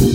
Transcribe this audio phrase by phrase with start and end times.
[0.00, 0.08] 皆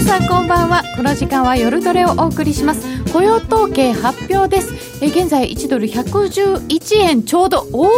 [0.00, 0.82] さんこんばんは。
[0.96, 3.04] この時間は夜トレをお送りします。
[3.12, 5.00] 雇用統計発表です。
[5.00, 7.88] え現在1ドル111円ちょうどおお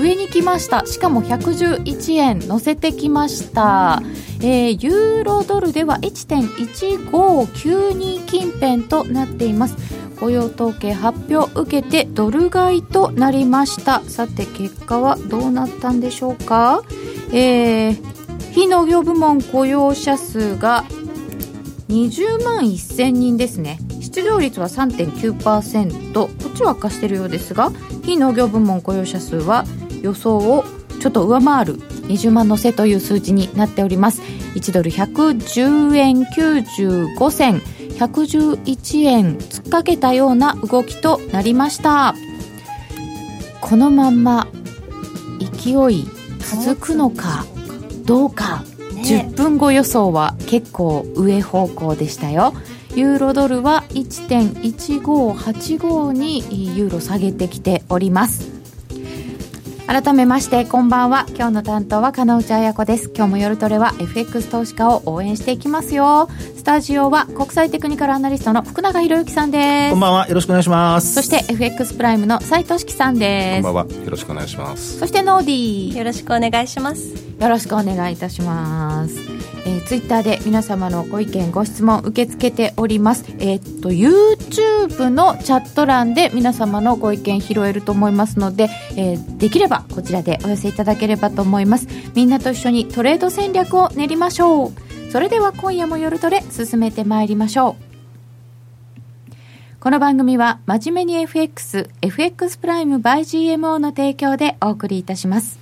[0.00, 0.86] 上に来ました。
[0.86, 4.00] しかも111円乗せてきました。
[4.40, 9.76] えー、ユーロドルでは1.1592近辺となっています。
[10.22, 14.02] 雇用統計発表を受けてドル買いとなりました。
[14.02, 16.84] さて結果はどうなったんでしょうか？
[17.32, 17.96] えー、
[18.52, 20.84] 非農業部門雇用者数が
[21.88, 23.78] 20万1000人ですね。
[24.00, 27.72] 失業率は3.9%こっちは悪化してるようですが
[28.04, 29.64] 非農業部門雇用者数は
[30.02, 30.64] 予想を
[31.02, 34.22] ちょっと上回る20万乗せという数字になっております。
[34.54, 37.60] 1ドル110円95銭。
[37.98, 42.14] 111円突っかけたような動きとなりました。
[43.60, 44.46] このまんま
[45.40, 46.06] 勢い
[46.38, 47.46] 続くのか
[48.04, 48.62] どうか、
[48.94, 52.54] ね、10分後予想は結構上方向でしたよ。
[52.94, 58.61] ユーロドルは1.1585にユーロ下げてきております
[59.92, 61.26] 改めましてこんばんは。
[61.34, 63.12] 今日の担当は金内彩子です。
[63.14, 66.30] 今日も夜トレは FX 投資家を応援していきますよ。
[66.56, 69.90] スタジオは国際テクニカルアナリストの福永博之さんです。
[69.90, 70.28] こんばんは。
[70.28, 71.12] よろしくお願いします。
[71.12, 73.62] そして FX プライムの斉藤樹さんです。
[73.64, 73.94] こんばんは。
[73.94, 74.98] よろしくお願いします。
[74.98, 75.98] そしてノーディー。
[75.98, 79.16] よろしくお願いしますよろしくお願いいたします。
[79.66, 83.24] えー、ツイッターで皆様のご意見ご質問受け付けております。
[83.40, 91.88] えー、っと YouTube のチャット欄で皆様のご意見拾えると思いますので、えー、できればこちらでお寄せいただければと思います。
[92.14, 94.72] みんなと一緒にトレード戦略を練りましょう。
[95.10, 97.76] それでは今夜も夜トレ進めてまいりましょう。
[99.80, 105.61] この番組は真面目に FX、FX プライム by GMO の提供でお送りいたします。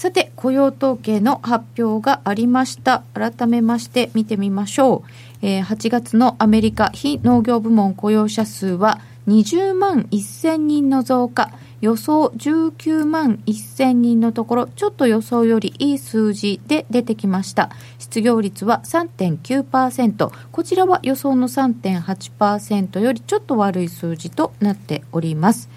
[0.00, 3.02] さて、雇用統計の発表がありました。
[3.12, 5.04] 改めまして見てみましょ
[5.42, 5.46] う。
[5.46, 11.52] えー、8月のアメリカ非農業部門雇用者数は20万1000人の増加。
[11.82, 17.68] 予想19万1000人のところ、ちょっと予想よりいい数字で出てきました。
[17.98, 20.30] 失業率は3.9%。
[20.50, 25.68] こちらは予想の3.8%よりちょっと悪い数字となっております。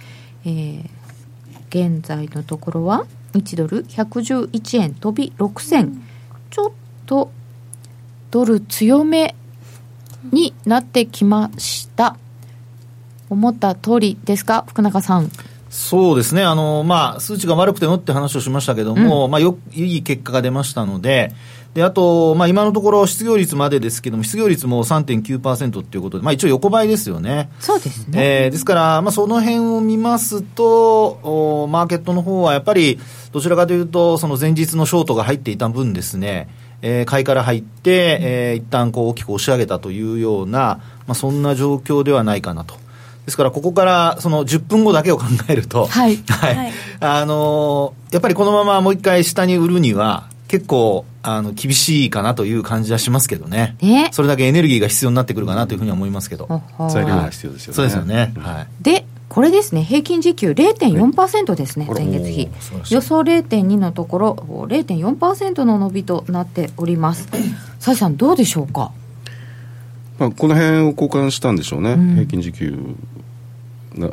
[0.46, 0.88] えー、
[1.68, 3.06] 現在のところは？
[3.34, 6.02] 1ドル111円飛び6銭
[6.50, 6.72] ちょっ
[7.06, 7.32] と
[8.32, 9.36] ドル強め
[10.32, 12.16] になってきました。
[13.30, 14.66] 思った通りですか？
[14.68, 15.30] 福永さん。
[15.70, 21.34] そうですね、あのまあ、数値が悪くてもって話をしましたけども、うん、まあ、よいい結果が出ましたので、
[21.74, 27.50] であと、まあ、今のところ失業率までですけども、失業率も3.9%っていうことで、まあ、一応横ばいですよね。
[27.60, 28.44] そうですね。
[28.44, 33.00] えー、ですから、まあ、その辺を見ますとお、マーケットの方はやっぱり、
[33.32, 36.48] どちらかというと、その前日のショートが入っていた分ですね、
[36.84, 42.76] えー、買いから入って、えー、一旦こう大きく押し上げたというような、まあ、そんな状況ではないかなと。
[43.26, 46.18] ですから、ここからその10分後だけを考えると、はい。
[46.28, 46.74] はい。
[47.00, 53.76] あのー、やっぱりこのままもう一回下に売るには、結構、あの、厳しいかなという感じはしますけどね。
[53.82, 54.12] え？
[54.12, 56.62] それだけエネルギーが必要になってくるかなというふうに思いますけど。
[56.92, 57.76] 材料が必要ですよね。
[57.76, 58.34] そうですよね。
[58.38, 58.84] はい。
[58.84, 62.50] で、これですね、平均時給0.4%ですね、前月比。
[62.92, 67.28] 予想0.2のところ、0.4%の伸びとなっております。
[67.82, 68.92] 崔さん、どうでしょうか？
[70.20, 72.78] まあ、この辺を交換したんでしょうね、うん、平均時給
[73.98, 74.12] が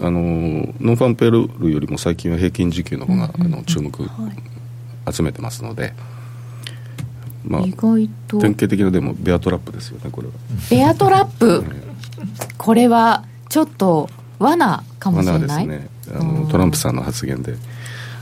[0.00, 0.20] あの
[0.80, 3.90] ノンファンペルールよりも最近は平均時給の方が、うん、あの注目
[5.12, 5.92] 集めてますので、
[7.46, 8.38] まあ、意外と。
[8.38, 10.34] 典型的なでもベアトラップですよねこれは。
[10.70, 11.64] ベアトラップ？
[12.56, 15.42] これはちょっと罠かもしれない？
[15.42, 15.88] ですね。
[16.14, 17.52] あのトランプさんの発言で、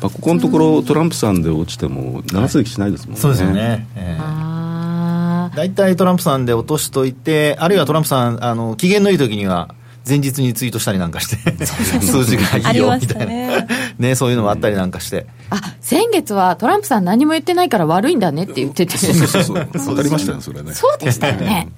[0.00, 5.56] まあ、ここのところトランプさんで落ちても長続きしないですもんね、そうですよね、えー。
[5.56, 9.74] 大体トランプさんで落としといて、あるいはトランプさん、あの機嫌のいい時には、
[10.06, 13.26] 前日にツイートしたりなんかして数字がいいよみたいな。
[13.26, 13.68] ね
[13.98, 15.26] ねそういうのもあったりなんかして。
[15.50, 18.96] あ先月はトランプさん何も言ってないから悪いんだねって言ってて。
[18.96, 20.72] そうそうそう分かりましたよそれね。
[20.72, 21.68] そうでしたよね。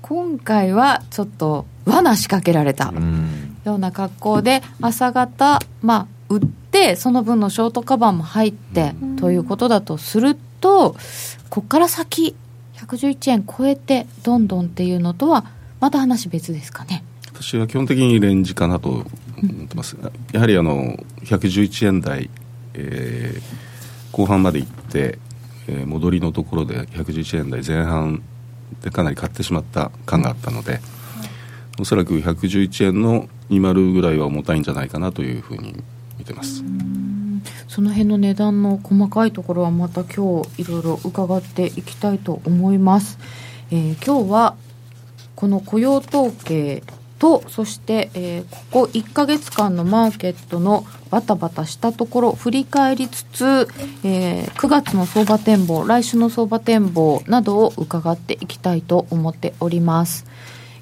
[0.00, 2.94] 今回はちょっと罠仕掛けられた
[3.64, 10.92] ような格好で朝方まあ売ってその分のショートカバーも入ってということだとすると
[11.50, 12.34] ここから先
[12.76, 15.44] 111円超えてどんどんっていうのとは
[15.80, 17.04] また話別ですかね。
[17.26, 19.04] 私は基本的にレンジかなと
[20.32, 22.30] やはりあの111円台、
[22.74, 25.18] えー、後半まで行って、
[25.68, 28.22] えー、戻りのところで111円台前半
[28.82, 30.80] でかなり買ってしまった感があったので、
[31.78, 35.82] うん、おそらく111円の20ぐらいは重たいんじゃないかなというふうに
[36.18, 36.62] 見てます。
[37.68, 43.18] その辺の値段の細かいところはまた今日いろいろ伺っていきたいと思います。
[43.70, 44.56] えー、今日は
[45.34, 46.82] この雇用統計
[47.18, 53.68] とそして、えー、ここ1か月間のマーケットのバタバタしたところ振り返りつつ、
[54.04, 60.26] えー、9月の相場展望来週の相場展望などを伺っていきたいと思っております。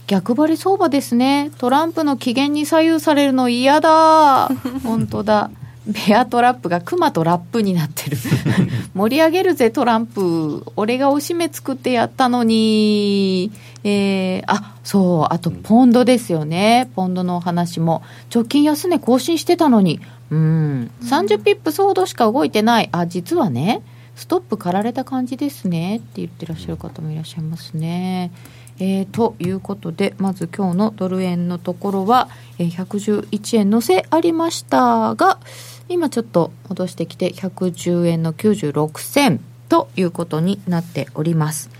[0.07, 1.51] 逆張り相場ですね。
[1.59, 4.49] トランプの機嫌に左右されるの嫌だ。
[4.85, 5.51] 本当だ。
[5.87, 8.17] ベアトラップがクマとラップになってる。
[8.95, 10.65] 盛り上げるぜトランプ。
[10.75, 13.53] 俺がおしめ作ってやったのに。
[13.85, 15.35] えー、あそう。
[15.35, 18.03] あとポンドですよね、ポンドのお話も。
[18.35, 20.01] 直近安値更新してたのに。
[20.31, 20.91] うん。
[21.03, 22.89] 30ピップソードしか動いてない。
[22.91, 23.83] あ実はね
[24.17, 25.99] ストップ刈られた感じですね。
[25.99, 28.33] って言ってらっしゃる方もいらっしゃいますね。
[28.79, 32.29] えー、ということでまず今日のドル円のところは、
[32.59, 35.39] えー、111円のせありましたが
[35.89, 41.71] 今ちょっと戻してきて110円の96銭ということになっております。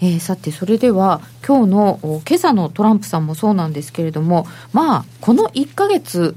[0.00, 6.36] えー、さてそれでは今日の今朝のトランプさんもそうなんですけれどもまあこの1か月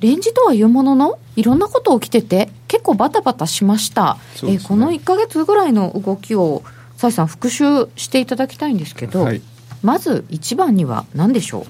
[0.00, 6.62] レンジとはいうもののいろんなこと起きてて結構バタバタしました、ね、えー、この1か月ぐらいの動きを
[6.96, 9.42] 崔さん復習していただきたいんですけど、はい、
[9.82, 11.66] まず1番には何でしょ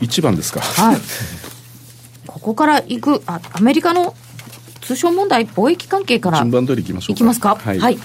[0.00, 0.60] う？1番ですか？
[0.60, 0.98] はい
[2.38, 4.14] ここから行くあアメリカの
[4.80, 7.16] 通商問題貿易関係から順番通りいきましょうか。
[7.16, 7.56] いきますか？
[7.56, 7.98] はい、はい、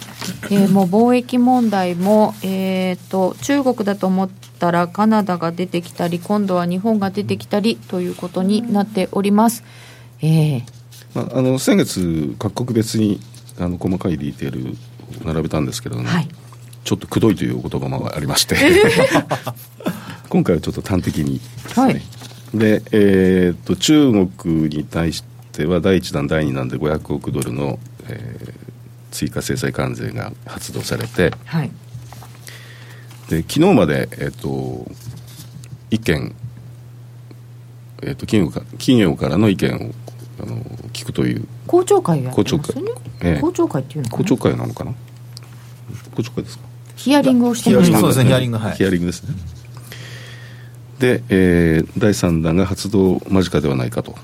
[0.52, 9.64] えー、もう貿易問題も、えーと、中国だと思ったらカナダが出てきたり今度は日本が出てきたりということになっております、
[10.22, 10.62] えー。
[11.14, 13.22] まあ、あの先月各国別に
[13.60, 14.76] あの細かいディテール
[15.24, 16.28] 並べたんですけれども、はい、
[16.84, 18.58] ちょっとくどいというお言葉もありまして。
[20.28, 21.40] 今回はちょっと端的にね、
[21.76, 22.02] はい
[22.54, 28.54] で、えーと、中国に対しては第1弾、第2弾で500億ドルの、えー、
[29.12, 31.72] 追加制裁関税が発動されて、はい、
[33.30, 34.86] で昨日まで、えーと、
[35.90, 36.36] 意見、
[38.04, 39.92] えーと、企業か企業からの意見を
[40.42, 40.58] あの
[40.92, 42.92] 聞くという公聴会やってますよね、
[43.22, 44.94] えー、公聴会っていうの公聴会なのかな？
[46.16, 46.66] 公聴会ですか？
[46.96, 48.76] ヒアリングをしてましたそうですねヒアリングはい。
[48.76, 49.36] ヒアリングですね
[51.04, 54.16] で、えー、第3弾が発動間近ではないかと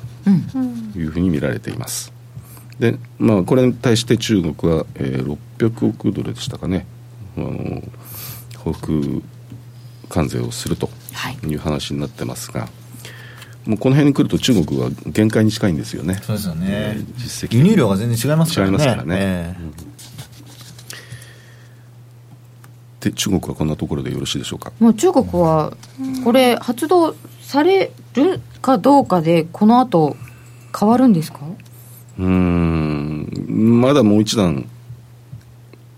[0.96, 2.14] いうふうに見られています。
[2.80, 6.88] で、まあ、これに対して中国は、えー、600億ドルでしたかね、
[7.36, 7.84] あの
[8.60, 9.22] 報復
[10.08, 10.90] 関税をすると
[11.46, 12.70] いう話になってますが、は
[13.68, 16.22] い、もうこの辺に来ると中国は限界に近いんですよね。
[16.24, 16.68] そうですよね。
[16.70, 18.72] えー、実績輸入量が全然違いますからね。
[18.72, 19.18] 違いますからね。
[19.20, 19.90] えーうん
[23.02, 24.72] で中国はこんなところでよろしいでしょうか？
[24.80, 25.74] もう中国は
[26.24, 30.18] これ発動されるかどうかでこの後
[30.78, 31.40] 変わるんですか？
[32.18, 34.70] うんまだもう一段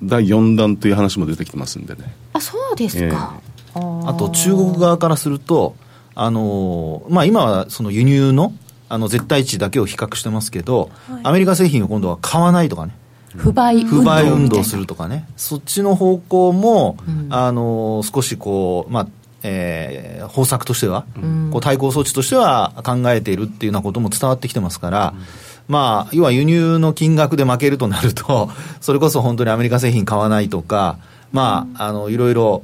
[0.04, 2.14] 第4弾という話も出てきてますんでね。
[2.34, 3.40] あそうですか、
[3.76, 5.76] えー、あと中国側からすると
[6.14, 8.54] あのまあ、今はその輸入の
[8.90, 12.94] あの絶対値だけを比較してますけど、はい、アメリカ製品を今度は買わないとかね
[13.36, 19.08] 不買不買運動するとかね、そっちの方向も、うん、あの少しこう、まあ
[19.44, 25.24] えー、方策としては、うん、こう対抗措置としては考えているっていうようなことも伝わってきてますから、うん、
[25.68, 28.50] まあ、要は輸入の金額で負けるとなると、
[28.82, 30.98] それこそ本当にアメリカ製品買わないとか、
[31.32, 32.64] まあ、あのいろいろ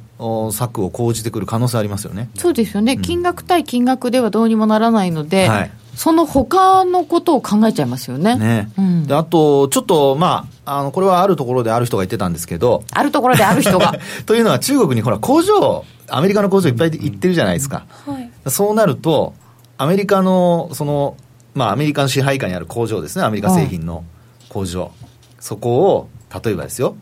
[0.52, 2.30] 策を講じてくる可能性ありますよね。
[2.36, 8.38] そうですよね、金額対金額ではどうにもならないので、はい、その他のことを考えちゃいますよね。
[8.38, 8.70] ね。
[8.78, 13.96] うん、であと、ちょっと、まあ、あのこれはあるところである人が言ってたんですけど、あるところである人が。
[14.28, 17.86] というのは、中国にほら、工場、アメリカの工場いっぱい行ってるじゃないですか。
[18.06, 19.34] はい、そうなると、
[19.80, 21.18] アメリカの、その、
[21.56, 24.04] まあ、アメリカの支配下にある工場ですね、アメリカ製品の
[24.50, 24.82] 工場。
[24.82, 24.92] はい、
[25.40, 26.10] そこを、
[26.44, 26.96] 例えばですよ、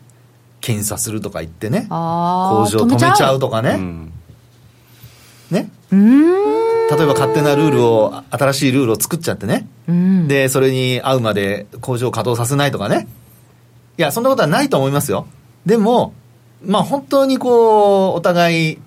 [0.62, 3.72] 検査するとか言ってね、工場止めちゃうとかね。
[3.72, 3.76] う。
[3.76, 4.12] ん、
[5.50, 5.70] ね。
[5.92, 6.55] うん
[6.96, 13.06] 例えば勝手なルールを、新しいルールを作っちゃってね、うん、で、それに合うまで工場を稼働させないとかね。
[13.98, 15.26] いや、そんなことはないと思いますよ。
[15.66, 16.14] でも、
[16.64, 18.78] まあ本当にこう、お互い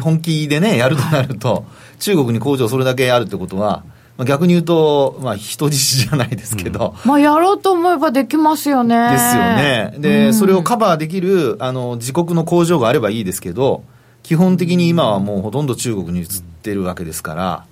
[0.00, 1.64] 本気でね、やるとなると、
[1.98, 3.84] 中国に工場それだけあるってことは、
[4.16, 9.10] まあ、逆に言うと、まあ、人質じゃないですけど、うん、まあ、やろうと思えばできますよね。
[9.10, 9.94] ですよね。
[9.98, 13.84] で、うん、それをカバーできる、あの、自国の工場があればいいですけど、
[14.22, 16.26] 基本的に今はもうほとんど中国に移っ
[16.62, 17.66] てるわけですから、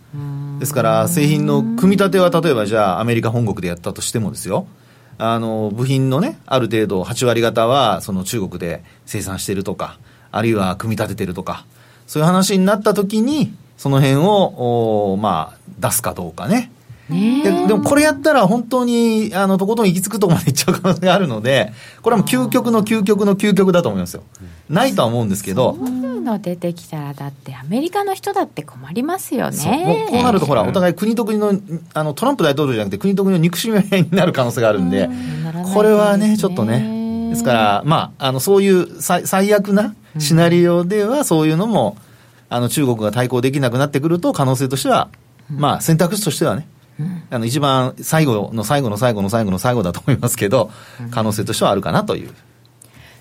[0.59, 4.67] ですから製品の組み立ては例えばじゃあアメリカ本国でやったとしてもですよ、
[5.19, 9.99] あの部品のね、ある程度8割方はその中国で生産してるとか、
[10.33, 11.67] あるいは組み立ててるとか、
[12.07, 16.71] そういう話になったときに、その辺を、まあ、出すかどうかね。
[17.11, 17.43] ね。
[17.43, 24.23] ででもこれやったら本当にあのとことん行き着くところまで行っちゃう可能性があるのでこれはもう究極の究極の究極だと思いますよ。
[24.69, 25.77] ないとは思うんですけど。
[25.79, 25.89] そう。
[25.89, 29.73] いうの出てきたらだってアメリカの人だって困りますよそう。
[29.73, 31.55] もねうこうなるとほらお互い国と国の
[31.95, 36.37] あのトランプ大統領じゃなくて国と国の憎しみ合いになる可能性があるんでならないこれはね。
[36.37, 37.31] ちょっとね。
[37.31, 41.97] ですからまああのそういう最最悪なシナリオではそういうのも
[42.49, 45.09] あの中国が対抗できなくなってくると可能性としては
[45.49, 46.67] まあ選択肢としてはね
[47.31, 50.71] あの一番最後の最後の最後の最後の最後だと思いますけど、
[51.11, 52.35] 可能性としてはあるかなという。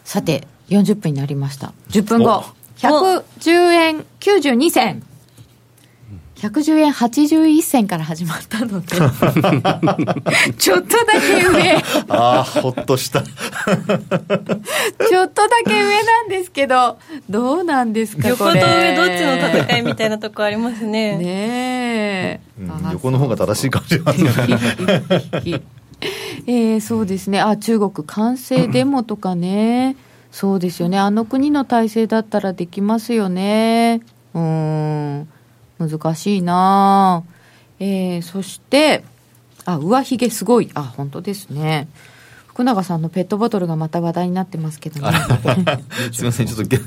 [0.03, 1.73] さて40分になりました。
[1.89, 2.43] 10分後。
[2.43, 2.59] お。
[2.79, 5.03] 110円92銭
[6.39, 8.87] 110円81銭から始まったので。
[10.57, 11.75] ちょっとだけ上。
[12.07, 13.21] ああ、ほっとした。
[13.21, 16.97] ちょっとだけ上なんですけど
[17.29, 21.17] どうなんですか横ことれ上どっちの戦いみたいなとこありますね。
[21.17, 25.61] ねえ、うんあ横の方が正しいかもしれませんね。
[26.47, 29.97] えーそうですね、あ中国、完成デモとかね、
[30.31, 34.01] そうですよね、あの国の体制だったらできますよね、
[34.33, 34.41] うー
[35.21, 35.27] ん、
[35.79, 37.23] 難しいな、
[37.79, 39.03] えーそして、
[39.65, 41.87] あ上髭すごい、あ本当ですね、
[42.47, 45.17] 福永さんのペットボトルがまた話題になってますけどね。
[46.11, 46.77] すみません、ちょっとげ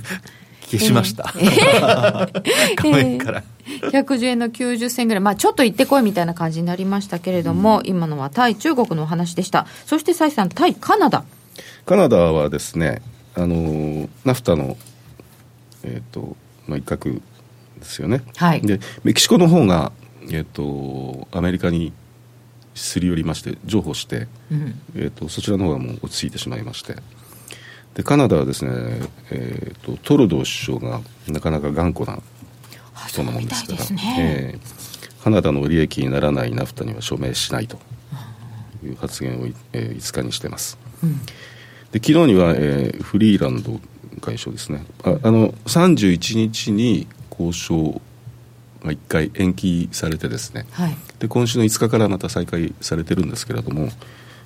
[0.71, 1.33] 消しました。
[1.39, 1.47] え
[2.77, 3.43] 画面から。
[3.65, 9.67] 110円の90銭ぐらい、まあ、ちょっと行ってこいみたいな感じになりましたけれども、今のは対中国のお話でした。
[9.87, 11.25] そして、蔡さん、対カナダ。
[11.85, 13.03] カナダはですね
[13.35, 14.77] あのナフタの、
[15.85, 17.11] えーとまあ、一角
[17.83, 18.61] ですよね、はい。
[18.63, 19.93] でメキシコの方が、
[20.31, 21.93] えー、とアメリカに
[22.75, 24.81] すり寄りまして譲歩して、うん。
[24.97, 26.97] えー、とそちらの方がもう落ち着いてしまいまして。
[27.95, 28.71] でカナダはですね、
[29.31, 32.19] えー、とトルドー首相がなかなか頑固な
[32.95, 33.85] あ人なもんですから。
[33.91, 34.17] ね。
[34.19, 37.79] えーカナダの利益にならないナフタには署名しないと。
[38.85, 40.77] いう発言を、えー5日にしてます。
[41.03, 41.21] うん。
[41.93, 43.81] で昨日には、えーフリーランド
[44.21, 44.85] 外相ですね。
[45.05, 47.07] ああの31日に
[47.39, 48.01] 交渉
[48.85, 50.67] が1回延期されてですね。
[50.73, 50.97] はい。
[51.19, 53.89] で今週の5日からまた再開されてるんですけれども、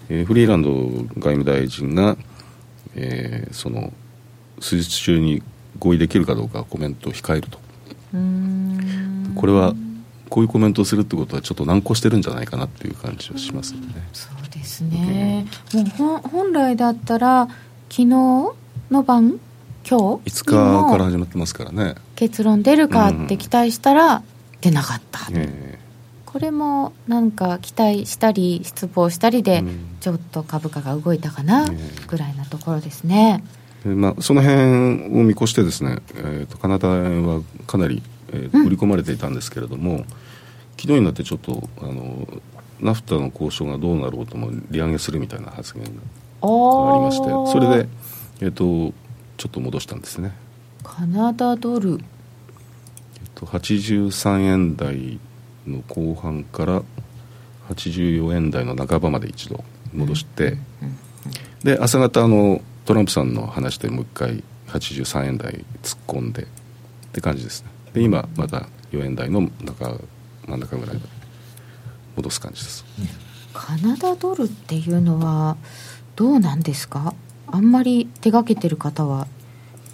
[0.09, 2.17] えーフリーランド外務大臣が、
[2.95, 3.93] えーその
[4.61, 5.43] 数日中に
[5.79, 7.59] 合意できるかどうかコメントを控えると。
[8.15, 9.33] うーん。
[9.35, 9.75] これは
[10.29, 13.87] こういうコメントをするってことはちょっと難航してるんじゃないかなっていう感じはしますよね。
[14.13, 17.47] そうですね、もうほん本来だったら
[17.89, 18.55] 昨日の
[19.07, 19.39] 晩
[19.89, 21.95] 今日？5日から始まってますからね。
[22.17, 24.23] 結論出るかって期待したら
[24.61, 25.79] 出なかった、え。
[26.25, 29.97] これもなんか期待したり失望したりでうん。
[30.01, 31.77] ちょっと株価が動いたかなえ。
[32.07, 33.43] ぐらいなところですね、
[33.85, 40.05] でまあ、その辺を見越してですね、えー、とカナダ円はかなり、えー売り込まれていたんですけれども、
[40.77, 42.27] 昨日になってちょっとあの
[42.81, 45.99] ナフタの交渉がどうなろうとも利上げするみたいな発言があり
[46.43, 47.89] おましてそれで、
[48.41, 48.93] えー、と
[49.37, 50.33] ちょっと戻したんですね、
[50.87, 51.95] カナダドル。
[51.95, 51.99] えー、
[53.35, 55.19] と83円台
[55.67, 56.83] の後半から
[57.69, 60.57] 84円台の半ばまで一度戻して、
[61.65, 66.47] で朝方あのトランプさんの話でもう一回83円台突っ込んでっ
[67.13, 67.71] て感じですね。
[67.93, 69.99] で今また4円台の中
[70.47, 71.09] 真ん中ぐらいまで
[72.15, 72.85] 戻す感じです。
[73.53, 75.57] カナダドルっていうのは
[76.15, 77.13] どうなんですか？
[77.49, 79.27] あんまり手がけてる方は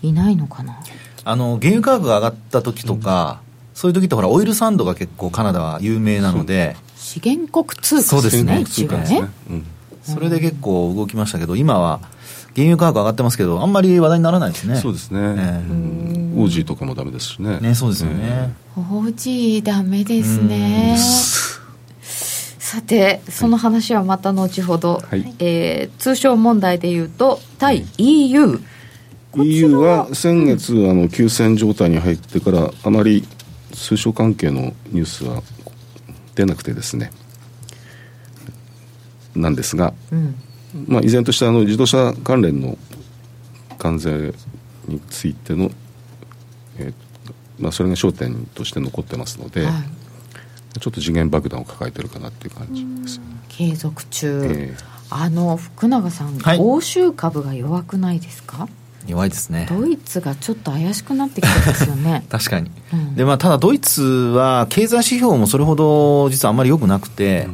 [0.03, 0.81] いないのかな？
[1.25, 3.41] あの、原油価格が上がった時とか、
[3.75, 8.65] そういう時ってほら、オイルサンドが結構カナダは有名なので、資源国通貨そうですねね。
[8.65, 9.67] ね、うん、
[10.03, 12.01] それで結構動きましたけど、今は
[12.55, 14.77] 原油価格上がってますけど、あんまり話題にならないですね。
[14.77, 15.27] そうですね、ええ。
[15.27, 16.35] うん。
[16.39, 17.61] オージーとかもダメですしね。
[17.61, 18.55] ね、そうですよね。
[18.77, 20.97] オージーダメですね。
[22.59, 25.35] さてその話はまた後ほど、はい。
[25.39, 28.61] えー通商問題でいうと対 EU、
[29.37, 33.27] EU は先月あの休戦状態に入ってからあまり
[33.73, 35.43] 通商関係のニュースは
[36.35, 37.11] 出なくてですね。
[39.35, 40.35] なんですが、うん。
[40.87, 42.77] まあ、依然としてあの自動車関連の
[43.79, 44.35] 関税
[44.87, 45.71] についての、
[46.79, 46.95] えー
[47.59, 50.79] まあ、それが焦点として残ってますので、はい。
[50.81, 53.17] ちょっと次元爆弾を抱えてるかなっていう感じです。
[53.17, 53.29] よね。
[53.49, 54.75] 継続中、え。
[55.11, 56.59] あの福永さん、はい。
[56.59, 58.69] 欧州株が弱くないですか？
[59.07, 59.67] 弱いですね。
[59.69, 62.71] ドイツがちょっと怪しくなってきてますよね 確かに。
[62.93, 67.49] うんで、まあ、ただドイツは経済指標もそれほど実はあんまり良くなくて、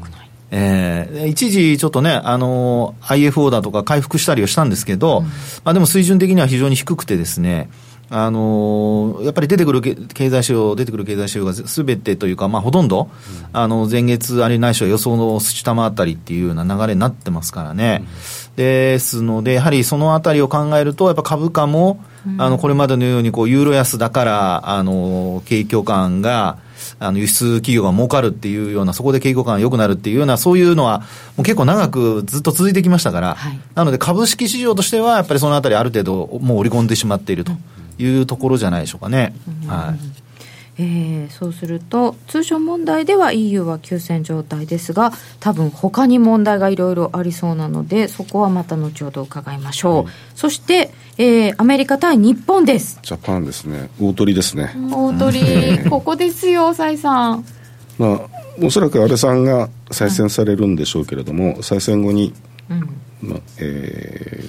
[0.51, 5.23] えー一時ちょっとね、あの、IFO だとか回復したりはしたんですけど、
[5.65, 7.69] まあでも水準的には非常に低くてですね、
[8.11, 13.11] あのー、やっぱり出てくる経済指標、出てくる経済指標がすべてというか、まあ、ほとんど、
[13.43, 18.05] うん、あの前月、あるいはないしは予想の下回ったりっていうような流れになってますからね、
[18.51, 26.59] うん、ですので、やはりそのあたりを考えると、やっぱ株価も、うん、あのこれまでのようにこうユーロ安だから、あの景況感が、
[27.01, 31.01] あの輸出企業が儲かるっていうような、そこで景況感が良くなるっていうような、そういうのは、
[31.37, 37.53] もう結構長くずっと続いてきましたから、はい、なので株式市場としては、やっぱりそのあたり、ある程度、もう織り込んでしまっていると
[37.99, 39.35] いうところじゃないでしょうかね。
[39.67, 40.29] はい。
[40.81, 53.01] えー、そうすると通商問題では EU は休戦状態ですが多分他に問題がいろいろありそうなのでそこはまた後ほど伺いましょう、うん、そして、えー、アメリカ対日本です。
[53.03, 53.91] ジャパンですね。
[54.01, 54.73] 大鳥ですね。
[54.93, 57.45] 大鳥、 ここですよ崔さん。
[57.99, 58.21] まあ
[58.63, 62.33] おそらく安倍さんが再選されるんでしょうけれども、はい、再選後に、
[62.71, 62.89] うん。
[63.21, 64.45] まあえ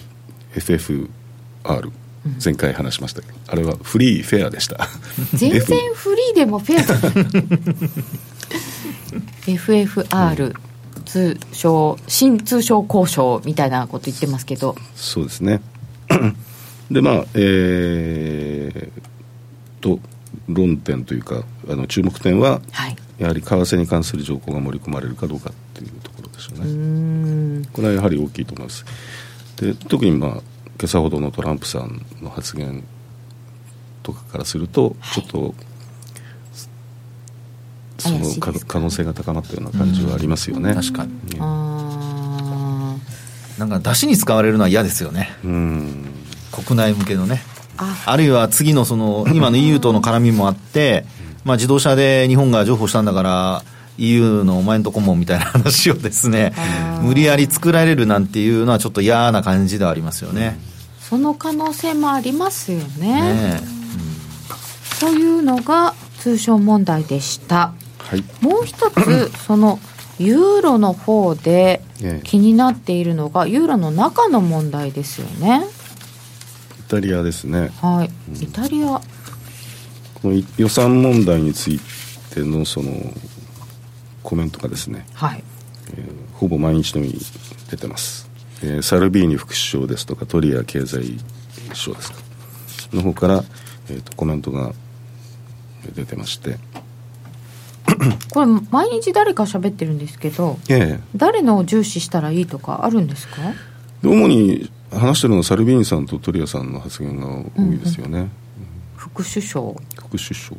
[0.56, 1.08] ー、
[1.64, 1.92] FFR
[2.44, 3.22] 前回話しました。
[3.22, 4.88] けど、あれはフリーフェアでした。
[5.34, 5.62] 全然
[5.94, 6.96] フリーでもフェアだ
[9.46, 10.54] FFR、
[11.06, 14.76] 通称新通商交渉みたいなこと言ってますけど。
[14.96, 15.62] そうですね。
[16.92, 20.00] でまあえー、と
[20.48, 27.68] 論点というかあの注目点は、はい、やはり為替に関する条項が盛り込まれるかどうかっていうところでしょうね。
[27.74, 28.86] これはやはり大きいと思います。
[29.58, 30.42] で特にまあ
[30.80, 32.86] 今朝ほどのトランプさんの発言
[34.02, 35.54] とかからすると、ちょっと、
[37.98, 38.20] その
[38.66, 40.74] 可能性が高まったような感じはありますよね。
[40.74, 41.38] 確かに、
[43.58, 45.32] なんか出しに使われるのは嫌ですよね。
[45.44, 47.44] 国内向けのね。
[48.06, 48.16] あ。
[48.16, 51.04] るいは次のその今の EU との絡みもあって、
[51.44, 53.64] まあ、自動車で日本が譲歩したんだから
[53.98, 56.54] EU のお前んとこもみたいな話をですね
[57.02, 60.69] 無理やり作られるなんていうのはちょっと嫌な感じではありますよね。
[61.10, 63.22] その可能性もありますよね。
[63.22, 63.62] ね
[65.02, 67.74] うん、というのが通商問題でした。
[67.98, 69.80] はい、もう一つ その
[70.20, 71.82] ユーロの方で
[72.24, 75.66] 気になっているのが、ユーロの中の問題ですよね。
[76.80, 77.72] イタリアですね。
[77.82, 79.02] はい、イタリア。
[80.22, 81.80] この予算問題につい
[82.34, 82.92] てのその
[84.22, 85.44] コメントがですね、はい
[85.96, 87.20] えー、ほぼ毎日のように
[87.70, 88.29] 出てます、
[88.62, 91.18] えー、サルビーニ副首相ですとかトリア経済
[91.74, 92.20] 省ですか。
[92.94, 93.44] の方から、
[93.90, 94.74] えーと、コメントが
[95.96, 96.58] 出てまして。
[98.32, 103.42] これ毎日誰か喋ってるんですけど、ええ、誰のを重視したらいいとかあるんですか？
[104.04, 108.24] 主に話してるのはサルビーニさんとトリアさんの発言が多いですよね、うん。
[108.24, 108.30] うん、
[108.96, 109.74] 副首相。
[109.96, 110.58] 副首相。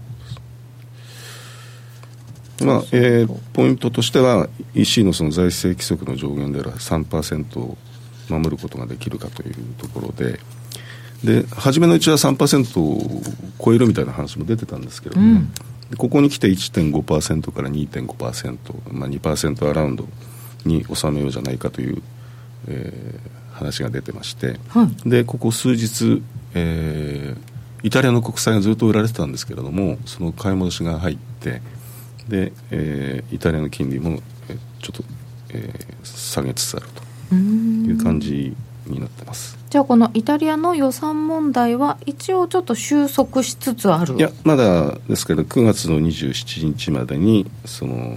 [2.62, 7.78] まあえー、ポイントとしては EC のその財政規則の上限である3%を
[8.30, 10.40] 守ることができるかというところで
[11.24, 13.22] で初めのうちは3%を
[13.62, 15.52] 超えるみたいな話も出てたんですけれども、うん、
[15.98, 20.06] ここに来て1.5%から2.5%、まあ、2%アラウンド
[20.64, 22.02] に収めようじゃないかという、
[22.68, 26.22] えー、話が出てまして、はい、でここ数日、
[26.54, 31.60] えー、イタリアの国債がずっと売られてたんですけれどもその買い戻しが入って
[32.28, 35.04] で、えー、イタリアの金利も、えちょっと、
[35.50, 38.54] えー、下げつつあるという感じ
[38.86, 39.58] になってます。
[39.70, 44.14] じゃあこのイタリアの予算問題は一応ちょっと収束しつつある。
[44.16, 48.16] いやまだですけど9月の27日までにその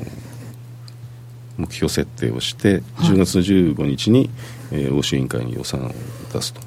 [1.58, 4.32] 目標設定をして、10月の15日に、
[4.72, 5.92] えー、欧州委員会に予算を
[6.34, 6.62] 出すと。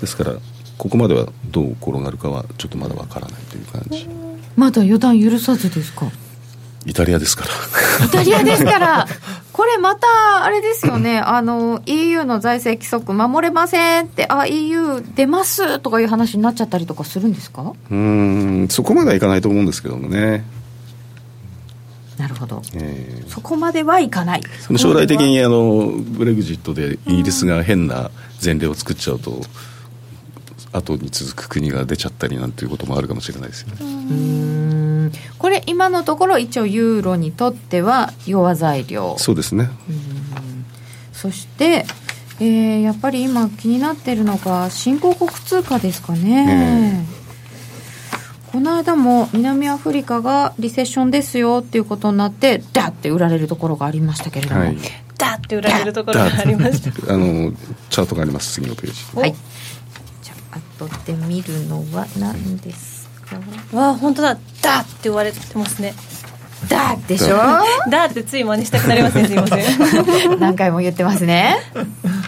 [0.00, 0.34] ですから
[0.78, 4.08] ここまではどう転がるかはちょっとまだわからないという感じ。
[4.56, 6.06] まだ予断許さずですか？
[6.86, 8.06] イタリアですから。
[8.06, 9.06] イタリアですから。
[9.52, 10.06] これまた
[10.44, 11.18] あれですよね。
[11.18, 17.74] あの EU の財政規則守れませんってあ EU 出ますとかいう話になっちゃったりとかするんですか？
[17.90, 18.68] うん。
[18.70, 20.44] そこまではいかないと思うんですけどもね。
[22.16, 24.42] なるほど、えー、そこまではいかない。
[24.76, 28.10] 将来的にあのブレグジットでイギリスが変な
[28.44, 29.40] 前例を作っちゃうと
[30.72, 35.10] 後に続く国が出ちゃったりなんていうこともあるかもしれないですよね。
[35.38, 39.16] これ今のところ一応ユーロにとっては弱材料。
[39.18, 39.70] そうですね。
[41.12, 41.84] そして
[42.40, 47.04] えー、やっぱり今気になってるのが新興国通貨ですかね、
[48.16, 54.76] えー、この間も南アフリカがリセッションですよっていうことになってダッて売られるところがありましたけれども、はい、
[55.18, 57.12] ダッて売られるところがありました。
[57.12, 57.52] あの
[57.90, 58.54] チャートがあります。
[58.54, 59.20] 次のページ。
[59.20, 59.34] はい
[60.88, 63.08] じゃあ後で見るのは何です
[63.72, 64.34] わあ本当だ。
[64.62, 65.94] だって言われてますね。
[66.68, 67.36] だでしょ？
[67.90, 68.24] だって。
[68.24, 69.56] つい真似したくなりますねすいませ
[70.34, 70.38] ん。
[70.40, 71.56] 何回も言ってますね。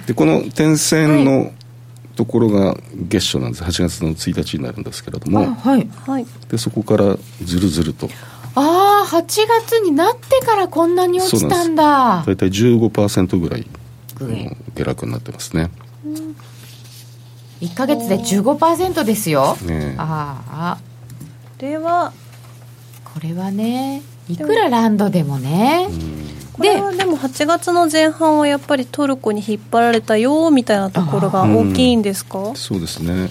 [0.06, 1.50] でこの点線の
[2.14, 2.76] ところが
[3.08, 3.64] 月初なんです。
[3.64, 5.54] 8月の1日になるんですけれども。
[5.54, 5.88] はい。
[6.06, 6.26] はい。
[6.48, 8.08] でそこからずるずると。
[8.54, 12.22] ああ8月になってからこんなに落ちたんだ。
[12.26, 13.66] 大体15%ぐらい
[14.76, 15.70] 下落になってますね
[17.62, 19.56] 1か月で15%ですよ。
[19.64, 19.94] ねえ。
[19.98, 20.78] ああ。
[21.58, 22.12] これは
[23.14, 25.88] これはねいくらランドでもね。
[26.52, 32.52] これはでも8月の前半はやっぱりトルコに引っ張られたよみたいなところが大きいんですか？
[32.56, 33.30] そうですね。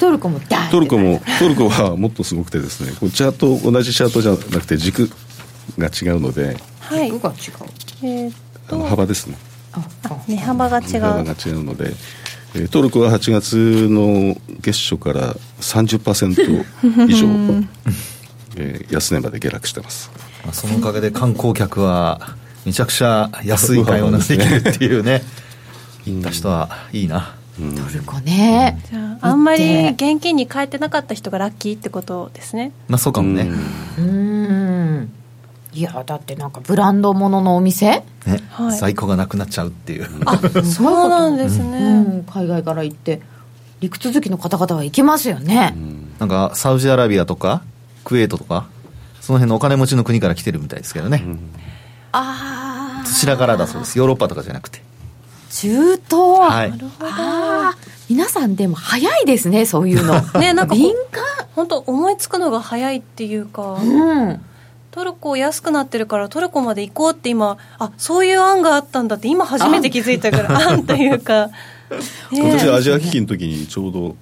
[0.00, 2.92] トルコもトルコもトルコはもっとすごくてですね。
[3.10, 5.10] チャート同じチャートじゃなくて軸
[5.78, 7.10] が違うのではい。
[7.10, 7.36] 軸が違う。
[8.02, 8.34] えーっ
[8.70, 9.36] あのと幅ですね。
[9.72, 11.94] ああ値幅が違値幅うが違うので、えー
[12.70, 16.64] トルコは8月の月初から30%
[17.08, 17.28] 以上、
[18.56, 20.10] えー安値まで下落してます。
[20.44, 22.34] まあそのおかげで観光客は
[22.66, 25.22] めちゃくちゃ安い買い物ができるっていうね。
[26.06, 27.34] 行った人はいいな。
[27.56, 27.62] ト
[27.94, 28.80] ルコね。
[28.90, 32.72] じゃああんまり現金に変えてなかった人がラッキーってことですね。
[32.88, 33.42] まあそうかもね。
[33.98, 34.04] うん。
[34.04, 35.12] うーん
[35.72, 37.86] いやだってなんかブランド物のお店？
[37.86, 38.04] ね
[38.50, 38.76] はい。
[38.76, 40.08] 在庫がなくなっちゃうっていう。
[40.26, 43.22] あそうなんですね、うん、海外から行って
[43.80, 45.74] 陸続きの方々は行きますよね、
[46.18, 47.62] なんかサウジアラビアとか
[48.04, 48.68] クウェートとか
[49.20, 51.24] その辺のお金持ちの国から来てるみたいですけどね。
[52.12, 53.96] ああそちらからだそうです。
[53.96, 54.82] ヨーロッパとかじゃなくて。
[55.50, 56.10] 中東。
[56.40, 56.70] はい。
[56.70, 57.10] なるほど。
[57.10, 57.76] ああ
[58.08, 60.20] 皆さんでも早いですねそういうの。
[60.40, 60.94] ねなんか敏
[61.54, 63.76] 本当思いつくのが早いっていうか。
[63.76, 64.44] 感うん
[64.90, 71.48] トルコ安くなってるからトルコまで行こうって今あそういう案があったんだって今初めて気づいたから案というか、
[72.32, 74.16] ね今年アジア危機の時にちょうど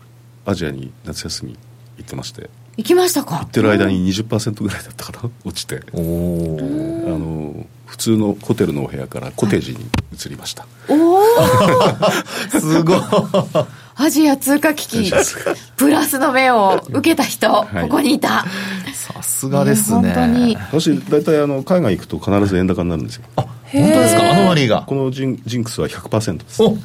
[0.45, 1.57] アジアに夏休み
[1.97, 2.51] 行ってまして。
[2.77, 3.39] 行きましたか？
[3.39, 5.83] 行ってる間に20%ぐらいだったかな落ちて。
[5.93, 9.79] おおあの普通のホテルのお部屋からコテージに
[10.15, 11.23] 移りました、おお
[12.61, 13.01] すごい。
[13.97, 15.13] アジア通貨危機。
[15.77, 17.81] プラスの目を受けた人、い。
[17.83, 18.29] ここにいた。
[18.29, 18.47] さ
[19.39, 20.03] すがですね。
[20.03, 20.57] ね本当に。
[20.57, 23.25] 私大体あの海外行くと必ず円高になるんですよ。
[23.37, 24.33] あ本当ですか？
[24.33, 24.83] アノマリーが？
[24.87, 26.63] このジンジンクスは100%です。
[26.63, 26.77] お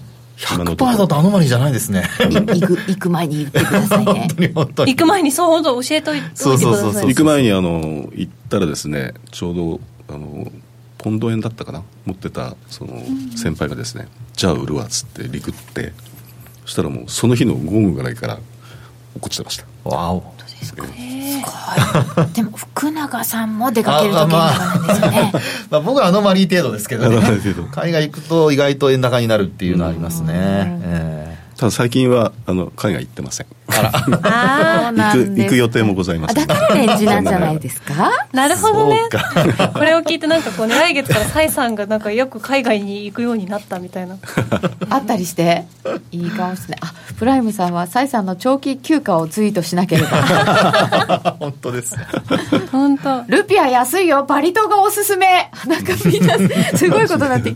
[0.56, 2.04] 今のところ100%だとアノマリーじゃないですね。
[2.20, 4.06] 行く行く前に言ってくださいね。
[4.14, 4.92] 本当に本当に。
[4.94, 7.08] 行く前にそう本当教えておいてくださいそうそうそうそう。
[7.08, 10.52] 行く前にあの行ったらですねちょうどあの
[10.98, 11.82] ポンド円だったかな？
[12.06, 13.02] 持ってたその
[13.36, 15.94] 先輩がですね、じゃあ売るわっつってリクって
[16.66, 19.66] そしたらもうその日の午後ぐらいから落っこちてました。
[19.90, 20.24] わお。
[20.40, 20.46] で
[22.44, 25.32] も福永さんも出かけると円高なんですよね、
[25.70, 27.18] まあ僕はアノマリー程度ですけどね。
[27.72, 30.32] 海外行くと意外と円高になるっていうのはありますね、
[30.84, 31.38] え。
[31.58, 33.48] ただ最近はあの海外行ってません
[34.24, 38.12] あ行く行く予定もございませんだからレンジなんじゃないですか？
[38.32, 39.00] なるえほどね。
[39.74, 44.18] これを聞いてなんかこうね来月から蔡さんがなんかよく海外に行くようになったみたいな。
[44.90, 45.66] あったりして。
[46.12, 46.80] いいかもしれない。
[46.82, 51.38] あプライムさんはサイさんの長期休暇をツイートしなければ。
[51.40, 52.06] 本当ですね。
[52.72, 53.24] 本当。
[53.28, 54.24] ルピア安いよ。
[54.24, 55.50] バリ島がおすすめ。
[55.68, 56.38] なんかみんな
[56.78, 57.56] すごいことになって。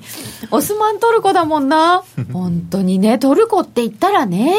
[0.52, 2.04] オスマントルコだもんな。
[2.32, 3.18] 本当にね。
[3.20, 4.54] トルコって言ったらね、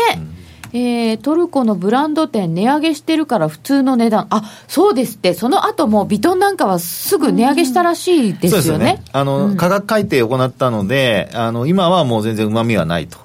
[0.72, 4.26] えートルコのブランド店値上げしてるから普通の値段。
[4.31, 5.35] あそうですって。
[5.35, 13.18] その後もビトンなんかはすぐ値上げしたらしいですよね,、あの、価格改定を行ったのであの今はもう全然うまみはないと、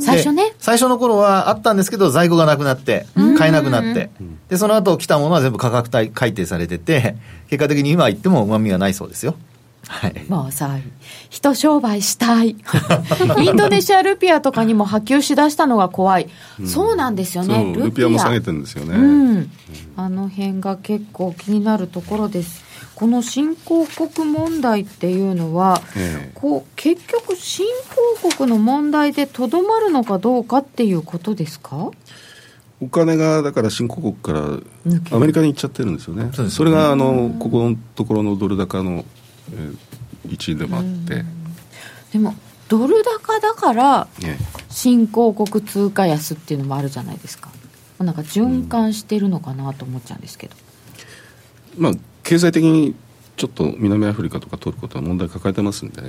[0.00, 0.44] 最初ね。
[0.50, 4.10] で最初の頃はあったんですけど在庫がなくなって買えなくなって。
[4.48, 7.16] でその後来たものは全部価格帯改定されてて
[7.50, 9.34] 結果的に今言ってもうまみはないそうですよ
[9.88, 10.24] はい。
[10.28, 10.76] もうさ
[11.30, 12.56] 人商売したい。
[13.40, 16.28] インドネシアルピアとかにも波及しだしたのが怖い、
[16.66, 17.74] そうなんですよね。
[17.76, 18.08] ルピア。
[18.08, 18.98] も下げてるんですよね、う
[19.40, 19.50] ん、
[19.96, 22.62] あの辺が結構気になるところです。
[22.94, 26.32] この新興国問題っていうのは、ええ。
[26.34, 27.66] こう結局新
[28.22, 31.90] 興国の問題でとどまるのかどうかっていうことですか？
[32.80, 34.40] お金がだから新興国から
[35.16, 36.30] アメリカに行っちゃってるんですよね。
[36.32, 39.04] そうですそれがあのここのところのドル高の、えー
[40.28, 41.24] 一因でもあって、
[42.12, 42.34] でも
[42.68, 44.36] ドル高だからえ
[44.68, 47.50] 新興国通貨安っていうのもあるじゃないですか。
[47.98, 50.54] なんか循環してるのかなと思っちゃうんですけど、
[51.76, 52.94] えまあ経済的に
[53.36, 56.02] ちょっと南アフリカとかトルコとは問題抱えてますんで、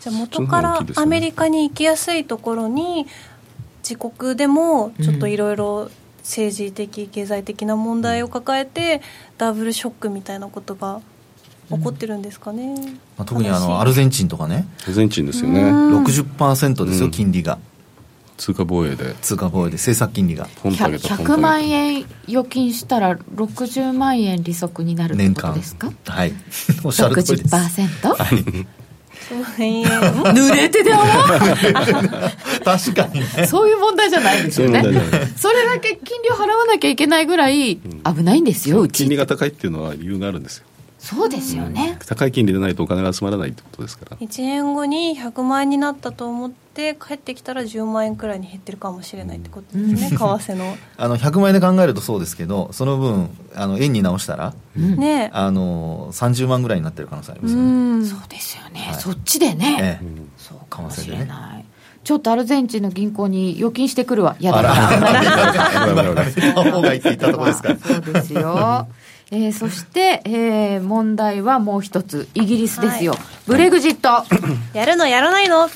[0.00, 3.06] じゃあ元からアメリカに行きやすいところに
[3.88, 9.02] 自国でもちょっといろいろ政治的経済的な問題を抱えて
[9.36, 11.02] ダブルショックみたいなことが
[11.70, 12.74] 起こってるんですかね、
[13.16, 14.66] まあ、特にあのアルゼンチンとかね。
[14.84, 15.62] アルゼンチンですよね。
[15.62, 17.10] 60%ですよ、うん。
[17.10, 17.58] 金利が。
[18.36, 19.14] 通貨防衛で。
[19.22, 20.48] 通貨防衛で政策金利が。
[20.62, 25.92] ポンと上げたポンと100上げた万円預金したら60万円利息になるって年間ことですか？
[26.06, 26.32] はい。
[26.82, 27.54] おっしゃる通りです。
[27.54, 28.66] 60%、
[29.24, 31.04] 濡れてで泡
[32.64, 33.46] 確かにね。
[33.46, 34.82] そういう問題じゃないですよね。
[35.36, 39.04] それだけ金利を払わなきゃいけないぐらい危ないんですよ、うち。
[39.04, 40.66] 金利が高いっていうのは理由があるんですよ
[41.04, 44.16] そうですよね、高い金利でないとお金が集まらないってことですから。
[44.16, 50.78] 1年後に100万円になったと思って帰ってきたら10万円くらいに減ってるかもしれないってことですね、為替の。
[50.96, 55.28] あの100万円で考えるとそうですけどその分あの円に直したら、ね。
[55.34, 60.06] あの30万ぐらいになってる可能性ありますよね、そうですよね、はい、そっちでね、ええ、
[60.38, 61.26] そうかもしれない、
[61.58, 61.66] ね、
[62.02, 64.36] ちょっとアルゼンチンの銀行に預金してくるわ。
[64.40, 64.70] 嫌だな。
[66.62, 68.88] 方がいいって言ったとこですかそうですよ
[69.34, 72.28] えー、そして、えー、問題はもう一つ。
[72.34, 74.24] イギリスですよ、はい、ブレグジット。
[74.72, 75.68] やるのやらないの。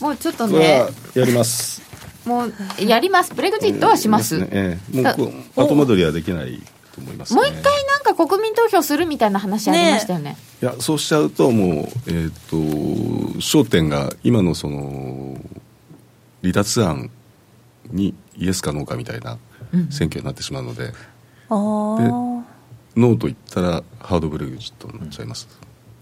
[0.00, 0.84] もうちょっとね。
[1.14, 1.80] やります。
[2.26, 3.34] もうやります。
[3.34, 6.62] ブレグジットはします、ねえー、もう後戻りはできない
[6.94, 12.56] と思います、ね、もう一回なんか国民投票するみたいな話ありましたよね、ね、いやそうしちゃうともうえっ、ー、と
[13.40, 15.36] 焦点が今のその
[16.42, 17.10] 離脱案
[17.90, 19.38] にイエスかノーかみたいな
[19.90, 22.29] 選挙になってしまうので、うん、ああ
[22.96, 25.48] ノーと言ったらハードブレグジットになっちゃいます、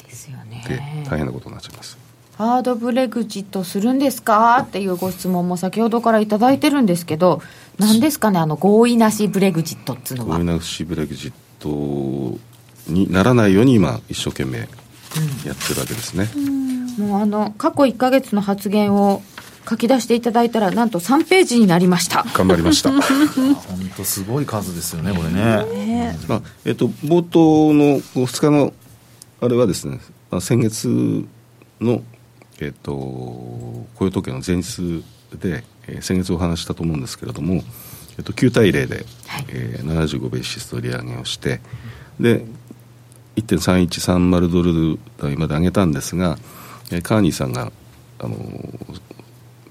[0.01, 0.65] うん、ですよね。
[0.69, 1.99] で大変なことになっちゃいます。
[2.37, 4.59] ハードブレグジットするんですか？
[4.59, 7.43] っていうご質問も先ほどから頂いてるんですけど
[7.79, 8.39] 何ですかね？
[8.39, 10.37] あの合意なしブレグジットっつうのは。
[10.37, 12.39] 合意なしブレグジット
[12.87, 19.21] にならないように今一生懸命やってるわけですね、うん、もうあの過去1か月の発言を
[19.69, 22.25] 書き出していただいたらなんと3ページになりました。
[22.33, 22.91] 頑張りました。
[23.03, 23.57] 本
[23.97, 26.19] 当すごい数ですよねこれね、ね。
[26.27, 28.73] まあえっと、冒頭の2日の
[29.41, 30.01] あれはですね、
[30.31, 31.25] まあ、先月
[31.81, 32.03] の、
[32.61, 35.05] えっと、雇用統計の前日
[35.41, 37.63] で、えー、先月お話したと思うんですけれども、
[38.17, 39.45] えっと、9対0で、はい。
[39.49, 41.61] えー、75ベーシスと利上げをして
[42.19, 42.45] で
[43.37, 46.37] 1.3130ドル台まで上げたんですが、
[46.91, 47.71] えー、カーニーさんが
[48.19, 48.37] あの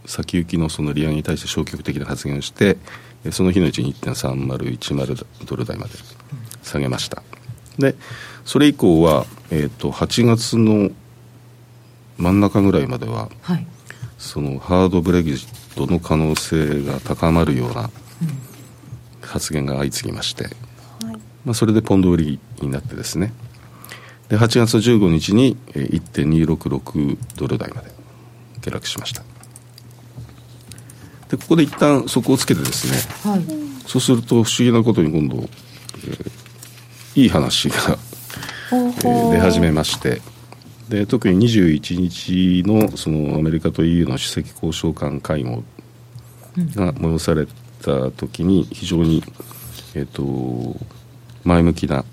[0.07, 2.77] 先行きのその利上げに対して消極的な発言をして
[3.31, 5.91] その日のうちに1.3010ドル台まで
[6.63, 7.21] 下げました。
[7.77, 7.95] で
[8.45, 10.89] それ以降は、えーと、8月の
[12.17, 13.67] 真ん中ぐらいまでは、はい、
[14.17, 17.89] そのハードブレグジットの可能性が高まるような
[19.21, 20.45] 発言が相次ぎまして、
[21.03, 23.33] うん、まあ、それでポンド売りになってですね。
[24.29, 27.91] で8月15日に1.266ドル台まで
[28.61, 29.23] 下落しました
[31.29, 32.87] でここで一旦底をつけてです
[33.25, 33.43] ね、はい、
[33.87, 37.97] そうすると不思議なことに今度、えー、いい話が
[38.69, 40.21] えー、出始めまして
[40.89, 45.63] で特に21日のそのアメリカと EU の首席交渉官会合
[46.75, 47.45] が催され
[47.81, 49.23] た時に非常に、
[49.95, 50.77] えーと、
[51.43, 52.03] 前向きな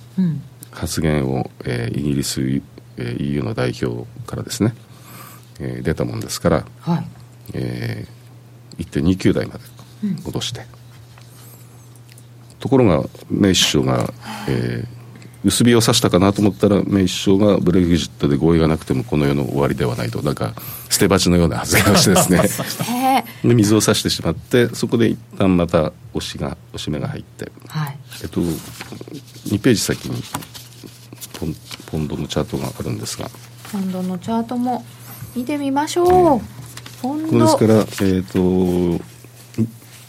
[0.71, 4.75] 発言を、えー、イギリス、えー、EU の代表からですね、
[5.61, 7.07] えー、出たもんですから、はい。
[7.55, 8.14] えー、
[8.79, 9.61] 1.29台まで
[10.25, 10.67] 戻して、うん、
[12.59, 14.13] ところがメイ首相が、
[14.49, 20.23] えー、薄日を差したかなと思ったらメイ首相がブレグジットで合意がなくてもこの世の終わりではないと。
[20.23, 20.55] なんか
[20.89, 23.25] 捨て鉢のような発言をしてですね。
[23.45, 30.23] で水を差してしまってそこで一旦また押しが押し目が入って、はい、えっと、2ページ先に
[31.39, 31.57] ポン
[31.87, 33.31] ポンドのチャートがあるんですが。
[33.71, 34.85] ポンドのチャートも
[35.35, 36.41] 見てみましょう、
[37.05, 39.05] ですから、えーと、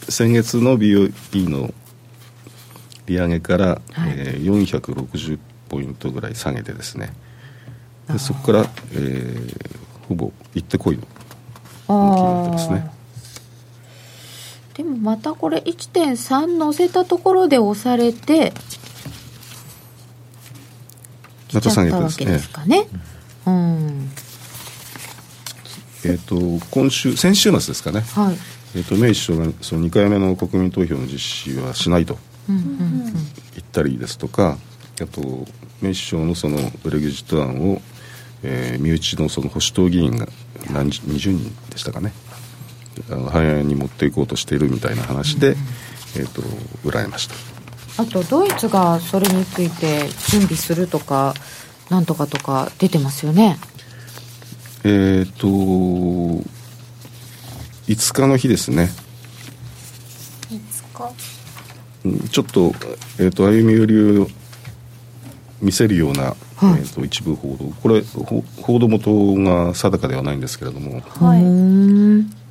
[0.08, 1.72] 先月の BOE の
[3.06, 3.80] 利上げから、はい、
[4.16, 7.12] えー、460ポイントぐらい下げてですね。
[8.10, 11.02] でそこから、えー、ほぼ行ってこいの
[11.88, 12.90] 動きになってますね。
[14.74, 18.52] でもまたこれ1.3乗せたところで押されて
[21.52, 22.20] また下げてです。
[22.20, 22.86] ねですかね、
[23.46, 24.10] うん、
[26.06, 28.36] えーと、今週先週末ですかね、はい、
[28.76, 32.16] えーと、メイ首相がその2回目の国民投票の実施はしないと
[32.48, 34.56] 言ったりですとか、
[35.02, 35.20] あと
[35.82, 37.82] メイ首相のそのブレグジット案を、
[38.44, 40.28] えー、身内のその保守党議員が
[40.70, 42.12] 何20人でしたかね。
[43.10, 45.54] あの反映に持っていこうとしているみたいな話で、
[46.16, 46.42] えーと、
[46.82, 47.34] 売られました。
[48.02, 51.34] あとドイツがそれについて準備するとか
[51.90, 53.58] なんとかとか出てますよね
[54.88, 55.48] えっ、ー、と
[57.88, 58.88] 5日の日ですね。
[60.48, 61.10] 5
[62.22, 62.28] 日？
[62.30, 62.72] ちょっと,、
[63.18, 64.28] えーと、歩み寄りを
[65.60, 67.64] 見せるような、はい、えーと、一部報道。
[67.82, 68.00] これ
[68.62, 71.42] 報道元が定かではないんですけれども、はい。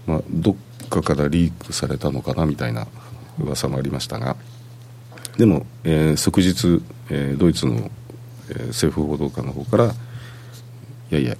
[0.05, 0.55] まあ、どっ
[0.89, 2.85] かからリークされたのかなみたいな
[3.39, 4.35] 噂もありましたが。
[5.37, 7.89] でも、えー、即日、えー、ドイツの、
[8.49, 9.89] えー、政府報道官の方からい
[11.11, 11.37] やいや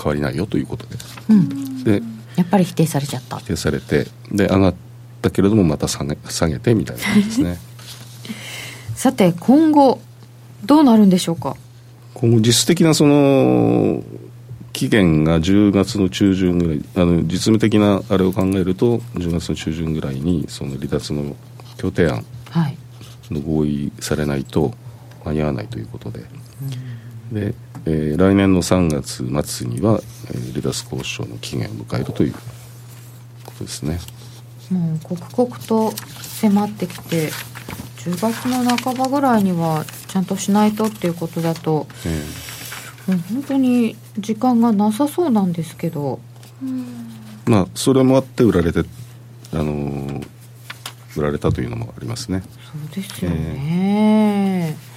[0.00, 0.96] 変わりないよということで、
[1.28, 2.02] うん、で
[2.36, 3.38] やっぱり否定されちゃった。
[3.38, 4.74] 否定されてで上がっ
[5.20, 7.58] たけれどもまた下げ下げてみたいな感じですね。
[8.94, 10.00] さて今後
[10.64, 11.56] どうなるんでしょうか？
[12.14, 14.02] 今後実質的なその
[14.72, 21.36] 期限が10月の中旬ぐらいあの実務的なあれを考えると10月の中旬ぐらいにその離脱の
[21.76, 22.24] 協定案
[23.30, 24.74] の合意されないと
[25.24, 26.20] 間に合わないということで、
[27.32, 27.54] で、
[27.86, 34.00] えー、来年の3月末には、えー、離脱交渉の期限を迎えるということですね。
[34.70, 37.30] もう刻々と迫ってきて
[37.98, 46.20] 10月の半ばぐらいにはちゃんとしないとっていうことだと、えー、もう本当に時間がなさそうなんですけど、
[47.46, 48.84] まあそれもあって売られて
[49.52, 50.26] あのー、
[51.16, 52.42] 売られたというのもありますね。
[52.72, 54.89] そうですよね、えー、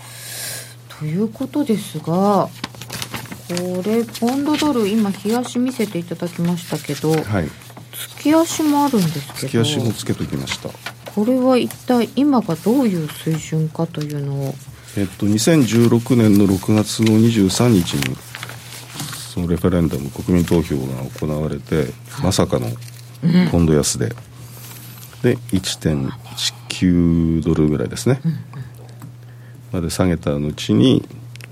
[1.04, 2.50] ということですがこ
[3.86, 7.50] れポンドドル今冷やし見せていただきましたけど、はい、
[7.92, 10.70] 月足もあるんですけど月足もつけときました。
[11.12, 14.56] これは一体今がどういう水準かというのを。
[14.96, 18.16] えっと2016年の6月の23日に
[19.34, 21.88] そのレフェレンダム国民投票が行われて、
[22.24, 22.68] まさかの
[23.52, 24.08] ポンド安で、
[25.22, 28.22] で1.19ドルぐらいですね、
[29.74, 31.04] まで下げた後に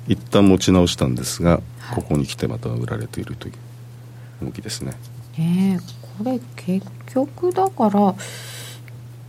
[0.07, 1.60] 一旦持ち直したんですが、
[1.95, 3.51] ここに来てまた売られているとい
[4.41, 4.93] う動きですね。
[5.39, 5.77] え
[6.17, 8.15] これ結局だから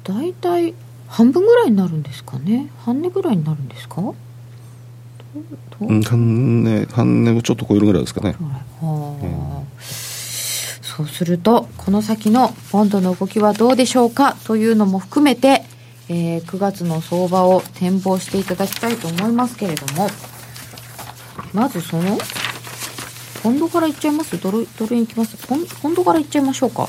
[0.05, 0.75] 大体
[1.09, 2.71] 半分ぐらいになるんですかね？
[2.85, 4.03] 半値ぐらいになるんですか？
[5.81, 14.37] うん、半値半値をちょっと超えるぐらいですかね、はあ、そうするとこの先のポンドの動きはどうでしょうか？
[14.45, 15.65] というのも含めて、
[16.15, 20.09] えー、9月の相場を展望していただきたいと思いますけれども
[21.55, 22.19] まずその
[23.43, 24.39] ポンドからいっちゃいます？
[24.39, 25.37] ドルドル円いきます？
[25.47, 26.87] ポンポンドからいっちゃいましょうか。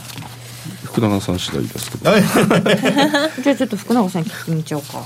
[0.83, 2.11] 福永さん次第ですけど。
[3.41, 5.03] じゃあちょっと福永さん聞きにちゃうか。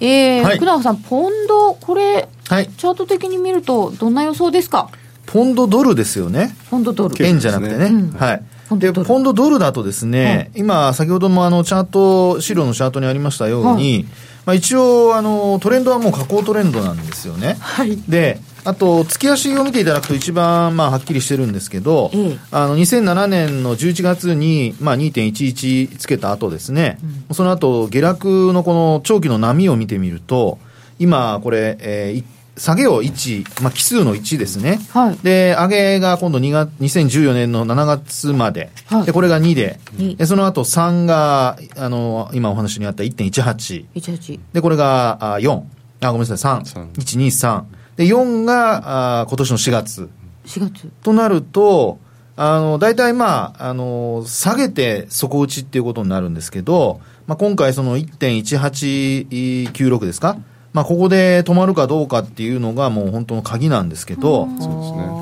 [0.00, 4.90] えー、はい、福永さんポンドこれ、はい、チャート的に見るとどんな予想ですか？
[5.26, 6.54] ポンドドルですよね。
[6.70, 7.26] ポンドドル。
[7.26, 8.42] 円じゃなくてね、うん、はい
[8.78, 14.04] でポンドドルだとですね、はい、今先ほどもあのチャート資料のチャートにありましたように、はい、
[14.46, 30.58] まあ、一応あのトレンドはもう下降トレンドなんですよね、はい、であと、月足を見ていただくと一番、まあ、はっきりしてるんですけど、うん、あの、2007年の11月に、まあ、2.11つけた後ですね、うん、その後、下落のこの長期の波を見てみると、
[30.98, 32.24] 今、これ、えー、
[32.60, 34.80] 下げを1、まあ、奇数の1ですね。
[34.90, 38.70] はい、で、上げが今度2月、2014年の7月まで。
[38.84, 39.80] はい、で、これが2で。
[40.18, 43.86] で、その後3が、あの、今お話にあった1.18。
[43.94, 44.40] 18。
[44.52, 45.62] で、これがあ4。
[46.02, 46.60] あ、ごめんなさい、3。
[46.60, 47.62] 3 1、2、3。
[47.96, 50.10] で、4が、あ今年の4月。
[50.44, 50.90] 4月。
[51.02, 51.98] となると、
[52.36, 60.36] あの、大体まあ、あの、下げて底打ちっていうことになるんですけど、まあ、今回その1.1896ですか
[60.72, 65.20] まあ、ここで止まるかどうかっていうのがもう本当の鍵なんですけど、そうですね。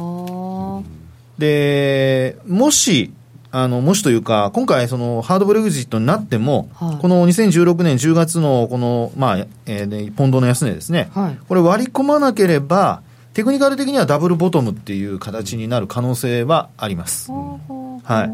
[1.39, 3.13] で、もし、
[3.51, 17.31] あの、もしというか、今回、その、ハードブレグジットになっても、はい、この2016年10月の、この、まあ、えー、ポンドの安値ですね、はい、これ割り込まなければ、テクニカル的にはダブルボトムっていう形になる可能性はあります。
[17.31, 18.31] はい。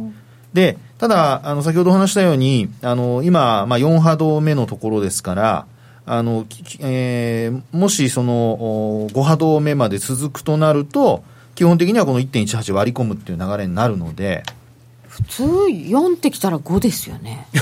[0.54, 5.66] で、ただ、あの、先ほどお話したように、あの、今、まあ、4波動目のところですから、
[6.06, 6.46] あの、
[6.80, 14.42] えー、もしその、5波動目まで続くとなると、基本的にはこの1.18割り込むっていう流れになるので、
[15.08, 17.46] 普通4ってきたら5ですよね。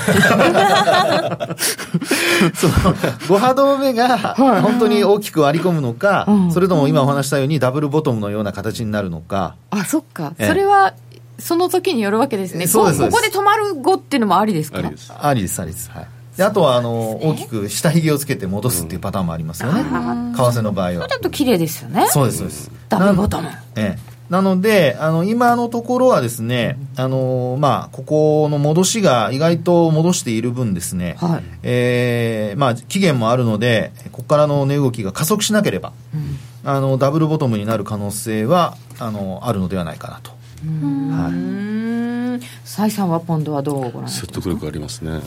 [2.54, 10.32] そう5波動目が本当に大きく割り込むのか、はい、それとも今お話したようにダブルボトムのような形になるのか、あそっか。
[10.40, 10.94] それは
[11.38, 12.66] その時によるわけですね。
[12.66, 12.96] ここで
[13.30, 14.78] 止まる5っていうのもありですか？
[14.78, 15.12] ありです。
[15.12, 15.90] ありですありです。
[15.90, 21.08] はいであとはあの、大きく下髭をつけて戻すっていうパターンもありますよね、為替の場合は。
[21.08, 22.06] ちょっと綺麗ですよね。
[22.08, 22.70] そうですそうです。
[22.88, 24.12] ダブルボトムええ。
[24.32, 40.32] なので、あの、今のところはですね、あの、まあ、ここの戻しが意外と戻している分ですね、はい、えー、まあ、期限もあるので、ここからの値動きが加速しなければ、うん、あの、ダブルボトムになる可能性は、あの、あるのではないかなと。
[40.64, 42.46] はい。
[42.64, 45.20] 蔡さんはポンドはどうご覧 説得力ありますね。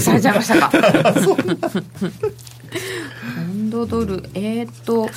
[0.00, 0.70] されちゃいましたか？
[3.36, 5.08] ポンドドル、えー、っと、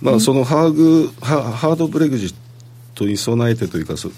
[0.00, 2.34] まあ、そのハーグハハードブレグジッ
[2.94, 4.10] トに備えてというかそ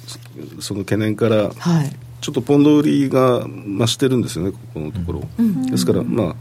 [0.61, 6.35] その懸念から、はい、ちょっとポンド売りが増してるんですよねここのところ、うん、ですからまあ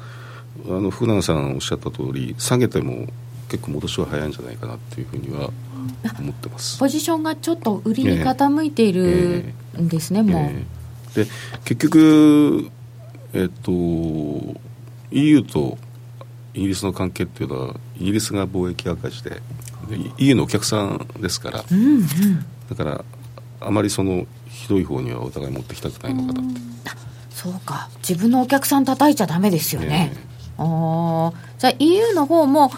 [0.68, 3.08] あの福永さんおっしゃった通り下げても
[3.50, 5.50] 結構戻しは早いんじゃないかなっていうふうには
[6.20, 6.80] 思ってます。
[6.80, 11.32] ポジションがちょっと売りに傾いているんですね、えー、もう、えー、で
[11.66, 12.70] 結局
[13.34, 13.72] えっと
[15.12, 15.78] EU と
[16.54, 19.42] イギリスの関係っていうのはイギリスが貿易赤字で
[20.18, 22.06] EU のお客さんですから、うんうん、
[22.70, 23.06] だから
[23.62, 26.62] あまりそのひどい方にはお互い持ってきたくないのかなって、
[27.30, 27.90] そうか。
[28.08, 32.72] 自分のお客さん叩いちゃだめですよね、ねあじゃあ EU の方も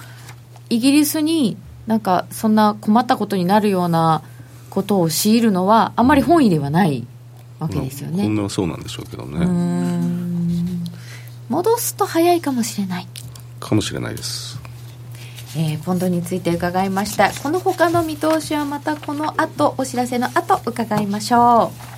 [0.70, 1.58] イギリスに
[1.88, 4.22] なんかそんな困ったことになるような
[4.70, 7.06] ことを強いるのはあまり本意ではない
[7.60, 9.46] わけですよね、まあ、はそうなんでしょうけどね。
[11.50, 13.08] 戻すと早いかもしれない。
[13.60, 14.60] かもしれないです。
[15.56, 17.32] えー、ポンドについて伺いました。
[17.32, 21.94] この他の見通しはまたこの後お知らせの後伺いましょう。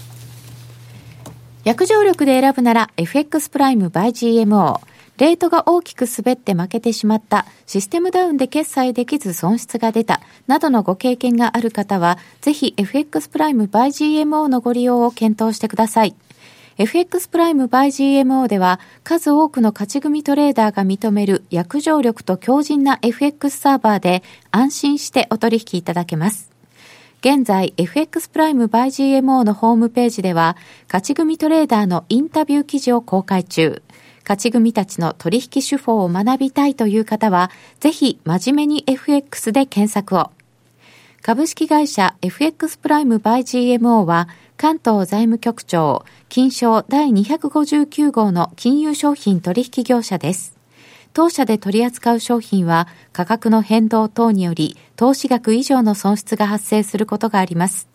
[1.63, 4.81] 約定力で選ぶなら FX プライム by GMO
[5.17, 16.15] レートが大きく滑って負けてしまった、システムダウンで決済できず損失が出た、などのご経験がある方は、ぜひ FX プライム by GMO のご利用を検討してください。
[16.77, 26.51] FX プライム by GMO では数多くの勝ち組トレーダーが認める約定力と強靭な FX サーバーで安心してお取引いただけます。
[27.21, 30.57] 現在 FX プライム by GMO のホームページでは
[30.87, 33.81] 勝ち組トレーダーのインタビュー記事を公開中。
[34.27, 40.31] 勝ち組たちの取引手法を学びたいという方は、ぜひ真面目に FX で検索を。
[41.21, 50.55] 株式会社 FX プライムバイ GMO は、関東財務局長、金賞第259号の金融商品取引業者です。
[51.15, 57.94] 当社で取り扱う商品は価格の変動等により投資額以上の損失が発生することがあります。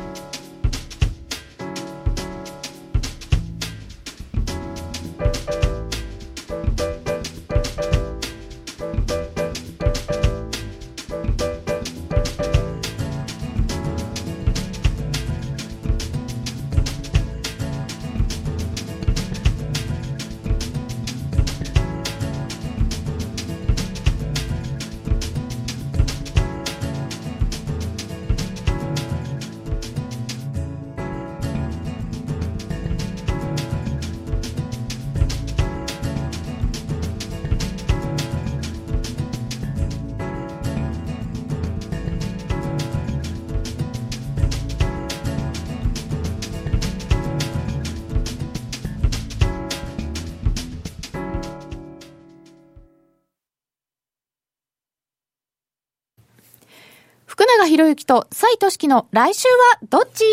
[58.51, 60.23] 之と蔡俊樹の来週はどっち？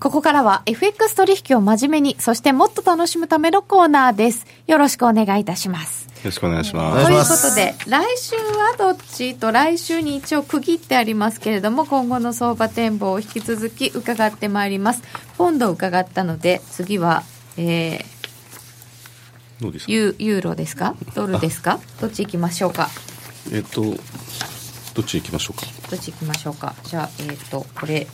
[0.00, 4.46] ここからは FX 取引を真面目に、そしてもっと楽しむためのコーナーです。
[4.66, 6.04] よろしくお願いいたします。
[6.06, 7.06] よろしくお願いします。
[7.06, 15.02] ということで、来週はどっちと来週に一応区切ってありますけれども、今後の相場展望を引き続き伺ってまいります。
[15.36, 17.22] ポンド伺ったので、次は、
[17.56, 18.04] えー、
[19.60, 19.92] どうですか？
[19.92, 20.96] ユユーロですか？
[21.14, 21.78] ドルですか？
[22.00, 22.88] どっち行きましょうか？
[23.52, 23.82] えっと
[24.94, 25.66] どっち行きましょうか？
[25.90, 26.74] どっち行きましょうか？
[26.84, 28.06] じゃあえっ、ー、とこれ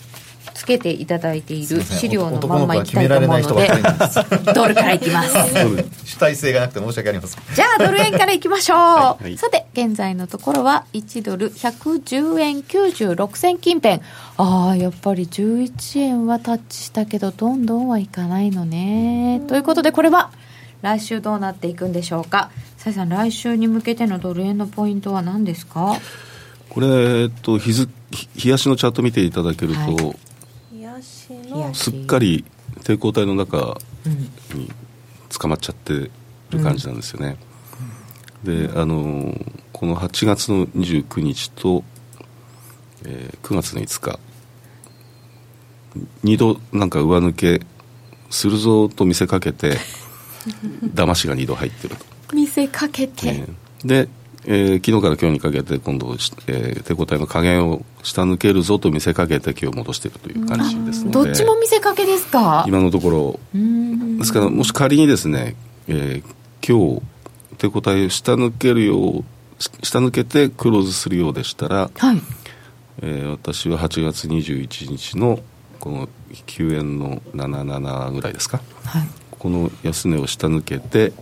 [0.55, 5.37] つけていただいている資料のまんまいきたいと思うのでドルからいきます。
[6.05, 7.55] 主体性がなくて申し訳ありません。
[7.55, 9.23] じゃあドル円からいきましょう、はい。
[9.25, 14.01] はい、さて現在のところは1ドル110円96銭近辺。
[14.39, 19.43] ああやっぱり11円はタッチしたけどどんどんはいかないのね。
[19.47, 20.31] ということでこれは
[20.83, 22.51] 来週どうなっていくんでしょうか？
[22.79, 25.97] ささん来週に向けてのドル円のポイントは何ですか？
[26.71, 26.87] これ、
[27.23, 27.93] えっと、日付
[28.45, 32.45] 冷やしのチャート見ていただけると、はい、すっかり
[32.83, 33.77] 抵抗体の中
[34.55, 34.71] に
[35.29, 36.11] 捕まっちゃってる
[36.63, 37.37] 感じなんですよね、
[38.45, 39.35] うん、であの
[39.73, 41.85] この8月の29日と、
[43.05, 44.19] えー、9月の5日
[46.25, 47.61] 2度なんか上抜け
[48.31, 49.77] するぞと見せかけて
[50.95, 52.05] 騙しが2度入ってると。
[52.33, 53.47] 見せかけて、ね、
[53.85, 54.09] で
[54.47, 62.65] えー、昨日から今日にかけて今度、えー、手応えの加減を下抜けるぞと見せかけて今日戻しているという感じですのでどっちも見せかけですか？
[62.67, 63.41] 今のところ
[64.19, 65.57] ですからもし仮にですね、
[65.89, 66.25] えー、
[66.67, 67.03] 今日
[67.59, 69.25] 手応えを下抜けるよう
[69.83, 72.23] 下抜けてクローズするようでしたら、はい。
[73.03, 75.41] えー、私は8月21日の
[75.79, 76.09] この
[76.47, 81.13] 9円の77ぐらいですか、はい、この安値を下抜けて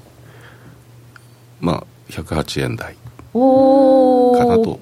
[1.61, 2.97] まあ108円台
[3.39, 4.80] かおなと。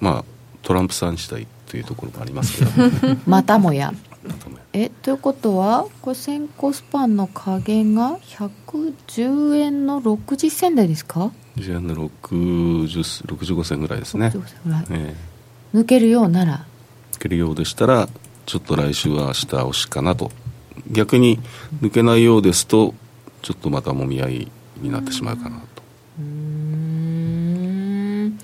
[0.00, 0.24] まあ
[0.62, 2.70] トランプさん次第というところもありますけど。
[3.26, 3.92] またもや。
[4.72, 14.26] えということはこれ先行スパンの加減が110円の60銭台ですか？10円の60 65銭ぐらいですね。
[14.26, 14.84] 65銭ぐらい。
[14.90, 15.14] え
[15.74, 16.66] 抜けるようなら。
[17.12, 18.08] え抜けるようでしたら
[18.44, 20.30] ちょっと来週は下押しかなと。
[20.90, 21.38] 逆に
[21.80, 22.94] 抜けないようですと
[23.42, 24.48] ちょっとまたもみ合い
[24.80, 25.64] になってしまうかなと
[26.18, 28.38] うーん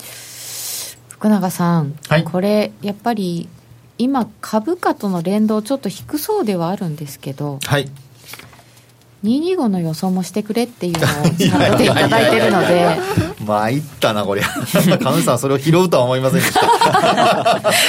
[1.22, 2.24] 福永さん、はい。
[2.24, 3.48] これやっぱり
[3.96, 7.88] 今株価との連動ちょっと低そうではあるんですけどはい。
[9.22, 11.02] 225の予想もしてくれっていうのを
[11.36, 12.98] チャットでいただいてるので
[13.44, 14.44] 参ったなこりゃ。
[15.02, 16.60] 神主さんそれを拾うとは思いませんでした。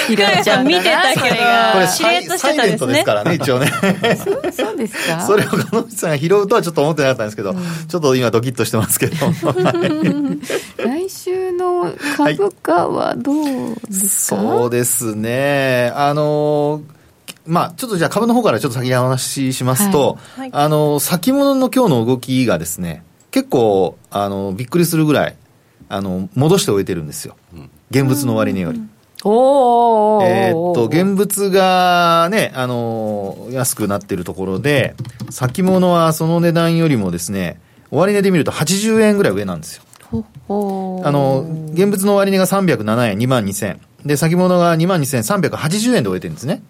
[0.07, 1.35] 拾っちゃうん見てたけど
[1.73, 2.65] これしれっとしてたんですね。
[2.65, 3.71] サイレントですからね一応ね。
[4.55, 5.21] そうですか。
[5.25, 9.15] それを神主さんが拾うとはちょっと思ってなかったんですけど、ちょっと今ドキッとしてますけど。
[10.77, 13.45] 来週の株価はどう
[13.89, 15.91] ですか、そうですね。
[15.95, 16.81] あの
[17.45, 20.49] まあ、ちょっとじゃあ株の方からちょっと先にお話ししますと、はい。
[20.51, 20.63] はい。
[20.63, 25.35] あの、先物の今日の動きがですね、結構、あの、びっくりするぐらい、
[25.93, 27.35] あの、戻しておいてるんですよ。
[27.91, 28.81] 現物の終値より。
[29.23, 34.95] おーえーっと、現物がね、あの、安くなってるところで、
[35.29, 37.59] 先物はその値段よりもですね、
[37.91, 39.83] 終値で見ると80円ぐらい上なんですよ。
[41.05, 43.77] あの、現物の終値が307円、2万2000。
[44.05, 46.63] で、先物が2万2380円で終えてるんですね。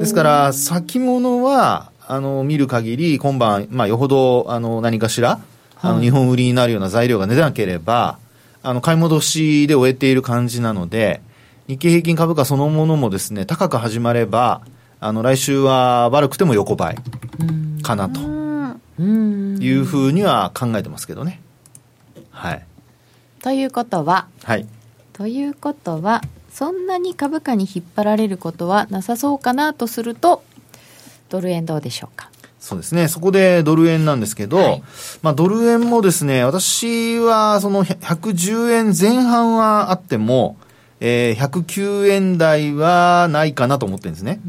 [0.00, 5.40] ですから、先物は、あの、見る限り、今晩、まあ、よほど、あの、何かしら、
[5.80, 8.18] あの、日本売りになるような材料が出なければ、
[8.62, 11.20] あの、買い戻しで終えている感じなので、
[11.68, 14.62] 日経平均株価そのものもですね、高く始まれば、
[15.00, 16.96] あの、来週は悪くても横ばい
[17.82, 18.20] かなと
[18.98, 21.40] うんいうふうには考えてますけどね。
[22.30, 22.64] はい。
[23.42, 24.66] ということははい。
[25.12, 30.42] ということはそんなに株価に引っ張られることはなさそうかなとすると
[31.28, 32.30] ドル円どうでしょうか？
[32.58, 33.08] そうですね。
[33.08, 34.82] そこでドル円なんですけど、はい
[35.22, 40.56] まあドル円もですね、私はその110円前半はあっても、
[41.00, 44.40] えー、109円台はないかなと思ってるんですね。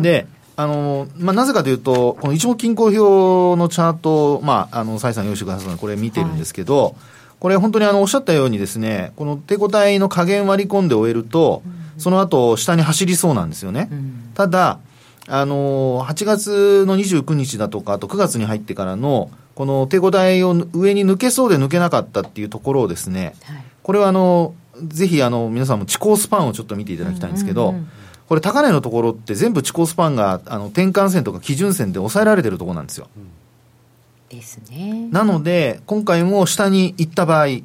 [0.00, 0.26] で、
[0.56, 6.96] あの、まあ、なぜかというと、この一目均衡表のチャートを、まあ、あの、蔡さん用意してくださったので、これ見てるんですけど、
[7.38, 11.62] これ本当にあの、おっしゃったようにですね、この手応えの加減割り込んで終えると、
[11.96, 13.88] その後、下に走りそうなんですよね。
[14.34, 14.80] ただ、
[15.28, 23.64] あの、8月の29日だとか、あと9月に入ってからの、この手応えを上に抜けそうで抜けなかったっていうところをですね、はい。
[23.82, 24.54] これはあの、
[24.86, 27.74] ぜひあの、皆さんも地高スパンをちょっと見ていただきたいんですけど、
[28.28, 33.08] これ高値のところって全部地高スパンが、あの、転換線とか基準線で抑えられてるところなんですよ。
[34.28, 35.08] ですね。
[35.10, 37.62] なので、今回も下に行った場合、ち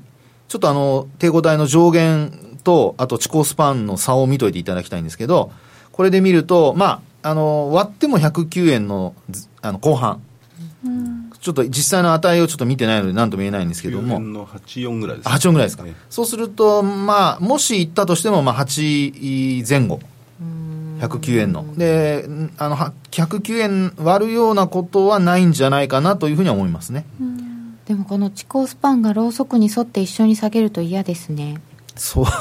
[0.55, 5.51] ょっとあの、抵抗体の上限と、あと地高スパンの差を見といていただきたいんですけど、
[5.91, 10.21] これで見ると、まあ、あの、割っても109円の、ずあの、後半。
[11.39, 14.15] ちょっと実際の値をちょっと見てないので何とも言えないんですけど9も。
[14.15, 15.93] 円の84ぐらいです、8音ぐらいですか、ええ。
[16.09, 19.99] そうすると、まあ、もし行ったとしても、まあ、8前後、
[20.99, 22.51] 109円の、でん。
[22.57, 27.05] あのは109円割るようなことはないんじゃないかなというふうには思いますね。
[27.85, 31.59] でもこの地高スパンがローソクに沿って一緒に下げると嫌ですね
[31.95, 32.25] そう。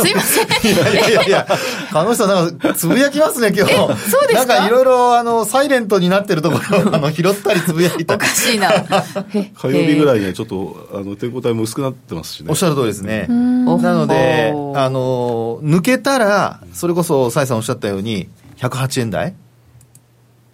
[0.00, 0.72] すいません。
[0.72, 1.46] いやいやいやいや、
[1.92, 3.74] 鹿野さん、なんか、つぶやきますね、今日。
[3.74, 3.84] そ
[4.24, 4.34] うですか？
[4.34, 8.14] なんか、いろいろ、あの、サイレントになってるところを、あの、拾ったりつぶやいた。
[8.14, 8.26] りおか。
[8.26, 8.70] しいな。
[9.34, 12.46] へ火曜日ぐらいいにはちょっとあの抵抗体も薄くなってますしね。
[12.48, 13.26] おっしゃる通りですね。
[13.28, 18.28] おなのであの、抜けたら、それこそ、蔡さんおっしゃったように、
[18.58, 19.34] 108円台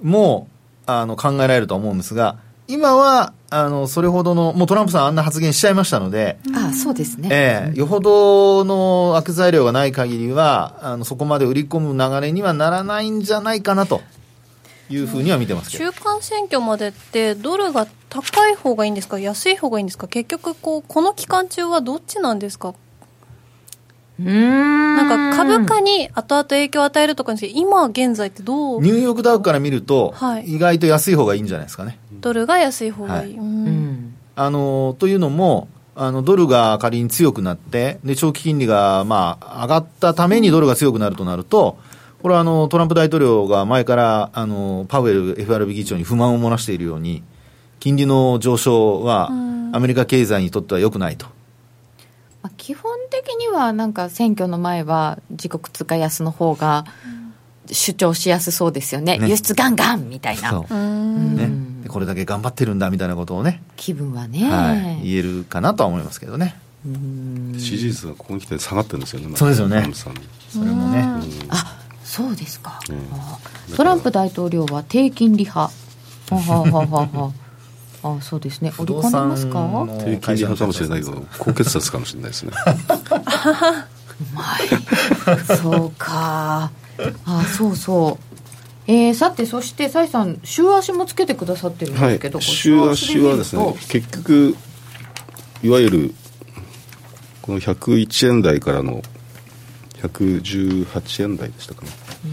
[0.03, 0.49] も、
[0.87, 2.37] あの、考えられると思うんですが、
[2.73, 14.01] 今は、あの、それほどの、もうトランプさんあんな発言しちゃいましたので、あそうですね、ええよほどの悪材料がない限りは、あの、そこまで売り込む流れにはならないんじゃないかなと
[14.89, 15.91] いうふうには見てますけど。
[15.93, 22.75] 中間選挙までってドルが高い方がいいんですか安い方がいいんですか結局こうこの期間中はどっちなんですか？
[24.25, 28.83] なんか株価に後々影響を与えるとかですけど今現在ってどう？
[28.83, 30.45] ニューヨークダウから見ると、はい。
[30.45, 31.99] 意外と安い方がいいんじゃないですかね。
[32.21, 33.67] ドルが安い方がいい、はうん。
[33.67, 34.15] うん。
[34.37, 41.79] あの、というのも、あの、ドルが仮に強くなって、で、長期金利が、まあ、上がったためにドルが強くなるとなると、
[42.23, 47.23] これはあの、トランプ大統領が前から、あの、パウエル FRB 議長に不満を漏らしているように、
[47.81, 49.31] 金利の上昇は、
[49.73, 51.27] アメリカ経済にとっては良くないと。
[52.43, 56.85] まあ、基本的にはなんか選挙の前は自国通貨安の方が
[57.71, 59.19] 主張しやすそうですよね。
[59.19, 59.29] ね。
[59.29, 60.51] 輸出ガンガンみたいな。
[60.51, 60.75] そう。
[60.75, 61.37] うん。
[61.37, 61.45] ね。
[61.45, 61.85] うん。
[61.89, 66.57] これだけ頑張ってるんだみたいなことをね、気分はね、はい、言えるかなとは思いますけどね。
[67.59, 69.87] 支持率がここに来て下がってるんですよね、そうですよね。
[69.93, 70.09] そ
[70.61, 71.05] れもね。
[71.51, 72.81] あそうですか、
[73.77, 75.73] トランプ大統領は低金利派。
[76.31, 77.33] ははははは
[78.03, 78.73] あそうですね。
[78.79, 79.87] 織り込んでますか？
[80.05, 82.53] 低金利派かもしれないけど、高血圧かもしれないですね。
[84.21, 85.57] うまい。
[85.57, 86.71] そうか。
[87.27, 88.25] あそうそう。
[88.87, 94.57] えー、さてそして崔さん週足もつけてくださってるんですけど、はい、週足はですね結局
[95.63, 96.15] いわゆる
[97.41, 99.03] この101円台からの
[100.03, 101.91] 118円台でしたかね、
[102.25, 102.33] うん、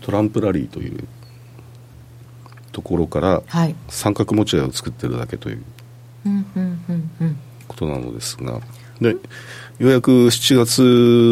[0.00, 1.06] トランプラリーという
[2.74, 3.42] ところから
[3.88, 5.62] 三角持ち合いを作ってるだけという
[7.68, 8.60] ことなのですが
[9.00, 9.18] でよ
[9.78, 10.82] うやく7月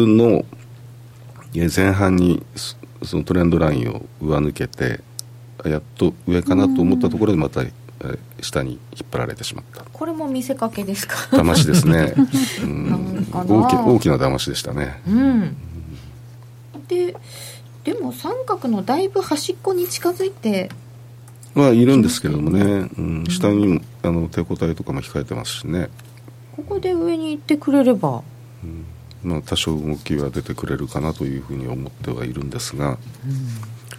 [0.07, 0.45] の
[1.53, 2.43] 前半に
[3.03, 5.01] そのトレンドラインを上抜けて
[5.65, 7.61] やっと上かなと思ったところでまた
[8.41, 9.83] 下に引っ張られてしまった。
[9.83, 11.15] これも見せかけですか？
[11.31, 12.13] 騙しですね、
[12.63, 15.55] うん、大き大きな騙しでしたね、うん、
[16.87, 17.15] で
[17.85, 20.69] でも三角のだいぶ端っこに近づいて
[21.55, 25.89] はいるんですけれどもね、うん、下にあの手応えとかも控えてますしね。
[26.55, 28.23] ここで上に行ってくれれば、
[28.63, 28.85] うん。
[29.23, 32.97] まあ、多少動きは出てくれるかなというふうに思ってはいるんですが、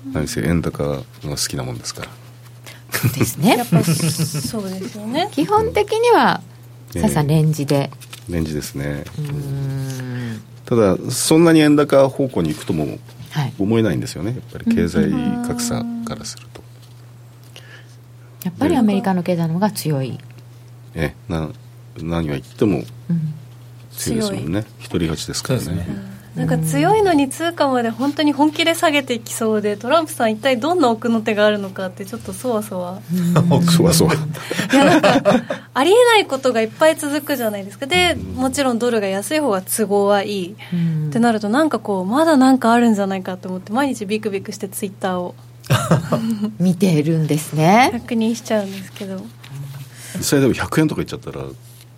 [0.07, 2.09] うん、何せ円高が好きなもんですから。
[2.93, 3.57] そうですね。
[3.57, 5.29] やっぱそうですよね。
[5.33, 6.43] 基本的には
[6.91, 7.91] ささレンジで、
[8.29, 9.05] えー、レンジですね。
[10.65, 12.99] ただそんなに円高方向に行くとも
[13.59, 14.31] 思えないんですよね。
[14.31, 15.11] やっぱり経済
[15.47, 16.63] 格差からすると、
[18.45, 20.18] やっぱりアメリカの経済の方が強い。
[20.95, 21.51] えな
[22.01, 22.80] 何は言っても、う
[23.12, 23.34] ん。
[23.97, 24.64] 強いですもんね。
[24.78, 25.86] 一人勝ちですからね、ね、
[26.34, 33.01] なんか強いのに通貨まで本当に本気で下げていきそうでトランプさん一体どんな奥の手があるのかってちょっとそわそわ。
[33.70, 34.14] そわそわ。
[34.14, 35.22] いやなんか
[35.72, 37.86] ありえないことがいっぱい続くじゃないですか。
[37.86, 40.57] でもちろんドルが安い方が都合はいい。
[41.09, 45.34] ってなるとなんかこうまだなんかあるんじゃないかと思って毎日ビクビクしてツイッターを
[46.59, 47.91] 見てるんですね。
[47.93, 49.25] 確認しちゃうんですけど。
[50.21, 51.45] それでも100円とかいっちゃったら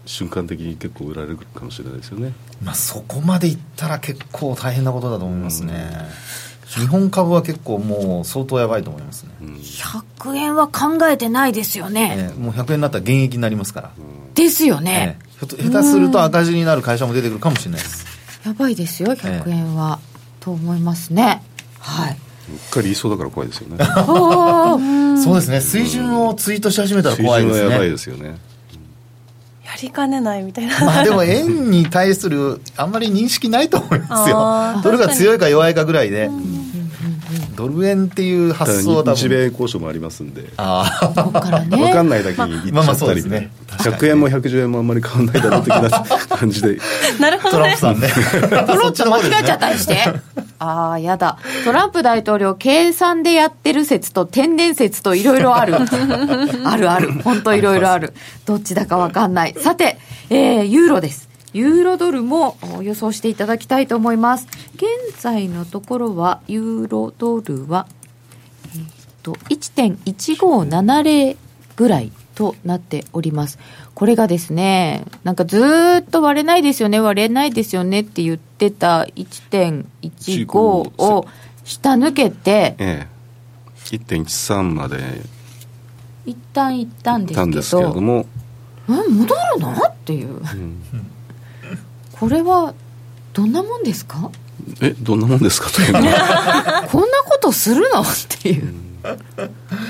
[0.07, 5.91] 瞬間的に結構売られるかもしれないですよね、まあ、そこまでいったら結構大変なことだと思いますね、
[6.79, 18.07] うん、日本株は結構もう相当やばいと思いますね、うん、100円は考えてないですよね、もう100円になったら減益になりますから、うん、ですよね、下手すると赤字になる会社も出てくるかもしれないです。
[18.47, 19.99] やばいですよ100円は、
[20.39, 21.43] と思いますね。
[21.81, 22.17] はい。
[22.17, 23.85] うっかり言いそうだから怖いですよね。
[25.23, 25.61] そうですね。
[25.61, 27.61] 水準をツイートし始めたら怖いですね。
[27.61, 28.39] 水準はやばいですよね。
[29.83, 30.81] りかねないみたいな。
[30.85, 34.83] まあでも円に対するあんまり認識ないと思いますよ。
[34.83, 36.31] ドルが強いか弱いかぐらいで、
[37.57, 40.45] ドル円っていう発想は日米交渉もありますんで。
[40.57, 45.91] ああ分かんないだけに言っちゃったり、ね、100円も110円もあんまり変わんないだろう的な
[46.37, 46.79] 感じで。
[47.19, 48.49] なるほど、ね、トランプさんね。
[48.49, 49.97] トランプ間違えちゃったりして。
[50.59, 51.39] ああやだ。
[51.65, 55.77] トランプ大統領計算でやってる説と天然説といろいろある。
[56.65, 57.13] あるある。
[57.25, 59.55] 本当いろいろあるどっちだか分かんない。
[59.59, 59.99] さて、
[60.31, 61.26] えー、ユーロです
[61.57, 64.47] ユーロドルも予想していただきたいと思います。
[64.75, 64.85] 現
[65.19, 67.87] 在のところはユーロドルは、
[68.75, 68.85] えー、
[69.23, 71.39] と1.1570
[71.77, 73.59] ぐらいとなっております。
[73.95, 75.59] これがですね、なんかず
[76.01, 81.27] っと割れないですよね、割れないですよねって言ってた1.15を
[81.65, 85.23] 下抜けて、ええ、1.13まで。
[86.27, 88.27] 一旦行ったんですけど、ですけれども、
[88.89, 89.73] うん、戻るの？
[89.73, 90.83] っていう、うん、
[92.19, 92.75] これは
[93.33, 94.31] どんなもんですか？
[94.81, 98.01] えどんなもんですかというのは こんなことするの？
[98.03, 98.05] っ
[98.41, 99.01] ていう、う ん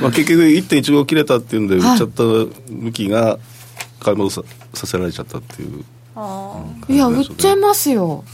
[0.02, 3.38] まあ、結局1.15切れたっていうんで売っちゃった向きが
[4.00, 4.42] 買い戻さ
[4.74, 5.84] させられちゃったっていう、
[6.16, 8.24] うん、いや売っちゃいますよ、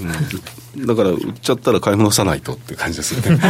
[0.76, 3.40] うん、だから売っちゃったら買い戻さないとって感じですよね。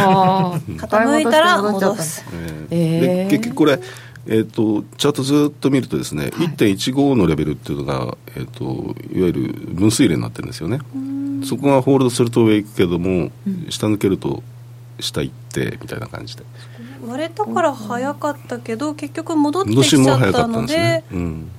[0.77, 2.23] 傾いたら戻す、
[2.69, 3.79] えー、で結局これ
[4.25, 10.79] えーと、チャートずっと見るとですね、はい、1.15のレベルっていうのが、えーと、いわゆる分水嶺になってるんですよね。
[11.43, 14.41] そこがホールドすると上行くけども、うん、下抜けると
[14.99, 16.43] 下行ってみたいな感じで。
[17.05, 21.03] 割れたから早かったけど結局戻ってきちゃったので、ね。
[21.11, 21.51] うん、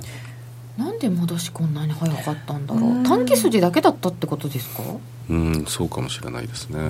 [0.78, 3.02] なんで戻しこんなに早かったんだろう。
[3.04, 4.82] 短期筋だけだったってことですか？
[5.28, 6.80] うんそうかもしれないですね。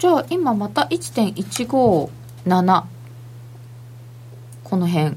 [0.00, 2.84] じゃあ今また1.157
[4.66, 5.14] この辺。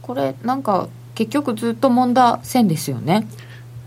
[0.00, 3.28] これなんか結局ずっと揉んだ線ですよね。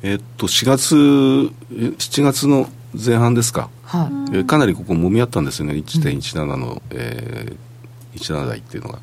[0.04, 5.74] えっと4月7月の前半ですか、はい、えかなりここもみ合ったんですよね。
[5.74, 9.00] 1.17の、うん、えー、17台っていうのが。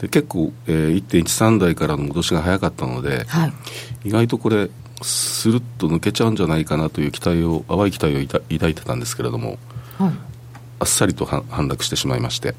[0.00, 3.52] で結構、えー、1.13台からの戻しが早かったので、はい、
[4.06, 4.68] 意外とこれ
[5.00, 9.58] スルッと抜けちゃうんじゃないかなという期待を淡い期待を抱いてたんですけれども、
[9.98, 10.12] はい、
[10.80, 12.56] あっさりと反落してしまいまして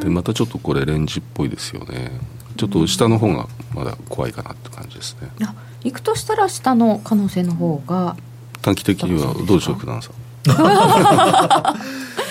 [0.00, 2.10] でまたちょっとこれレンジっぽいですよね。
[2.56, 5.30] ちょっと下の方がまだ怖いかなって感じですね。
[5.44, 8.16] あ行くとしたら下の可能性の方が。
[8.62, 10.12] 短期的にはどうでしょう福田さん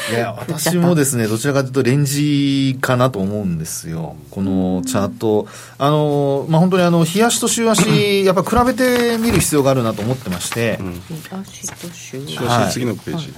[0.10, 4.16] いや私もですねどちらかというとレンジかなと思うんですよ。
[4.32, 5.48] このチャート。
[5.78, 11.00] あのまあ本当にあの冷やしと週足やっぱ比べてみる必要があるなと思ってまして、うん、冷
[11.32, 13.34] やしと週足、はい、次のページ、ね、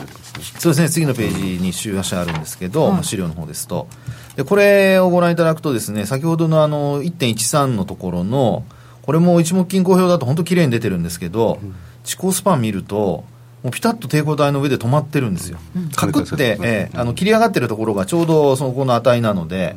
[0.60, 3.88] そうですね次のページに週足あるんですけど、はい、資料の方ですと。
[4.36, 8.64] でこれをご覧いただくとですね先ほどのあの1.13のところの
[9.02, 11.60] これも一目均衡表だと本当綺麗に出てるんですけど、
[12.04, 13.24] 地高スパン見ると
[13.64, 15.58] もうピタッと抵抗体の上で止まってるんですよ、
[15.96, 19.76] かくって、えー、あの切り上がってるところがちょうどそこの値なので、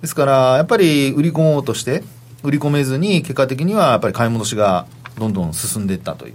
[0.00, 2.04] ですからやっぱり売り込もうとして、
[2.42, 4.86] 売り込めずに、結果的にはやっぱり買い戻しが
[5.18, 6.34] どんどん進んでいったという。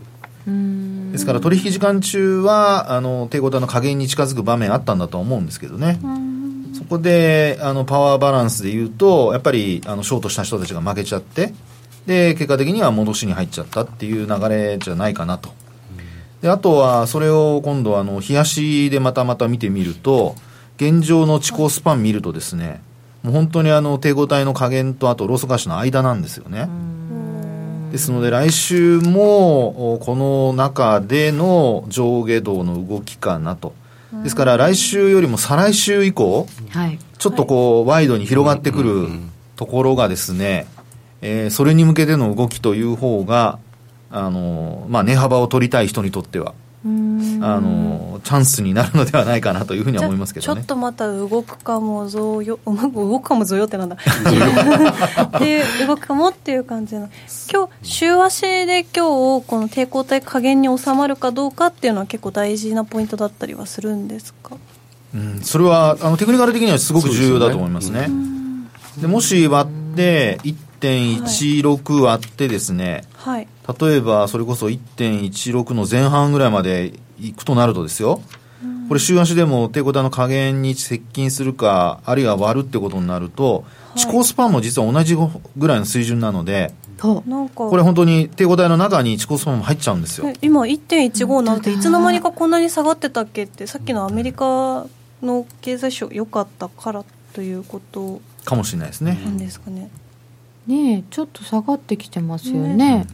[1.11, 5.99] ですから取引時間中はあの抵抗体の加減に近づく場面あったんだと思うんですけどね。
[6.73, 11.53] そこであのパワーバランスでいうとやっぱりあのショートした人たちが負けちゃって
[12.07, 15.49] で結果的には戻しに入っちゃったっていう流れじゃないかなと
[16.41, 20.35] であとはそれを今度あの冷やしでまたまた見てみると
[20.77, 22.81] 現状の地高スパン見るとですね
[23.23, 26.67] もう本当にあの手応えの加減とあとローソク足の間なんですよね。
[27.91, 33.73] ですので来週もこの中での上下動の動きかなと。
[34.23, 39.07] ですから来週よりも再来週以降、はい、ちょっとこうワイドに広がってくる
[39.55, 40.67] ところがですね、
[41.21, 43.59] えー、それに向けての動きという方が
[44.11, 46.53] あの、まあ、値幅を取りたい人にとっては。
[46.83, 46.87] あ
[47.59, 53.97] のチャンスになるのではないかなというふうには思いますけど、ね、ちょっとまた動くかもぞよ 動くかもぞよってなんだ。
[55.39, 57.07] で動くかもっていう感じの。
[57.51, 64.55] 今日週足で今日この抵抗体加減に収まるかどうかっていうのは結構大事なポイントだったりはするんですか、
[65.13, 68.09] うん、それはあのテクニカル的にはすごく重要だと思いますね。
[68.99, 70.39] で、もし割って
[70.81, 73.47] 1.16割ってですね、はい、
[73.79, 78.21] 例えばそれこそ1.16の前半ぐらいまでいくとなるとですよ、
[78.87, 83.63] これ週足でも抵抗体の加減に接近するか、あるいは割るってことになると、
[83.95, 87.23] 地高スパンも実は同じぐらいの水準なので、こ
[87.75, 90.31] れ本当に抵抗体の中に地高スパンも入っちゃうんですよ。
[90.41, 94.85] 今1.15になっていつの間にかこんなに下がってたっけってさっきのアメリカ
[95.23, 97.03] の経済省良かったから
[97.33, 98.21] ということ。
[98.45, 99.19] かもしれないですね。
[99.23, 99.89] なんですかね。
[100.67, 102.73] ねちょっと下がってきてますよね。
[102.75, 103.07] ね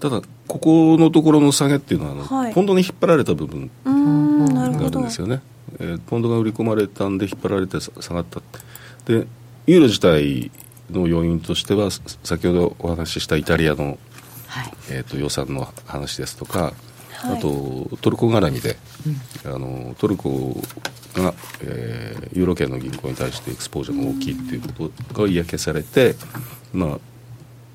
[0.00, 5.40] ただここのところの下げっていうのはあの、はい、ポンドに引っ張られた部分があるんですよね。
[5.78, 8.40] えー、ポンドが売り込まれたんで引っ張られて下がった
[9.06, 9.26] で
[9.66, 10.50] ユーロ自体
[10.90, 13.98] の要因としては先ほどお話ししたイタリアの、
[14.48, 16.74] はい、えーと、予算の話ですとか、
[17.12, 18.76] はい、あとトルコ絡みで、
[19.44, 20.60] うん、あのトルコ
[21.14, 26.16] が、えー、ユーロ圏の銀行に対してエクスポージャーが大きいっていうことが嫌気されて、
[26.72, 26.98] まあ、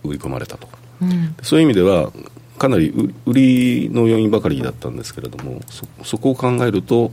[0.03, 0.67] 売り込まれたと、
[1.01, 2.11] うん、そういう意味では
[2.57, 2.89] かなり
[3.25, 7.11] 売りの要因ばかりだったんですけれどもそそこを考えると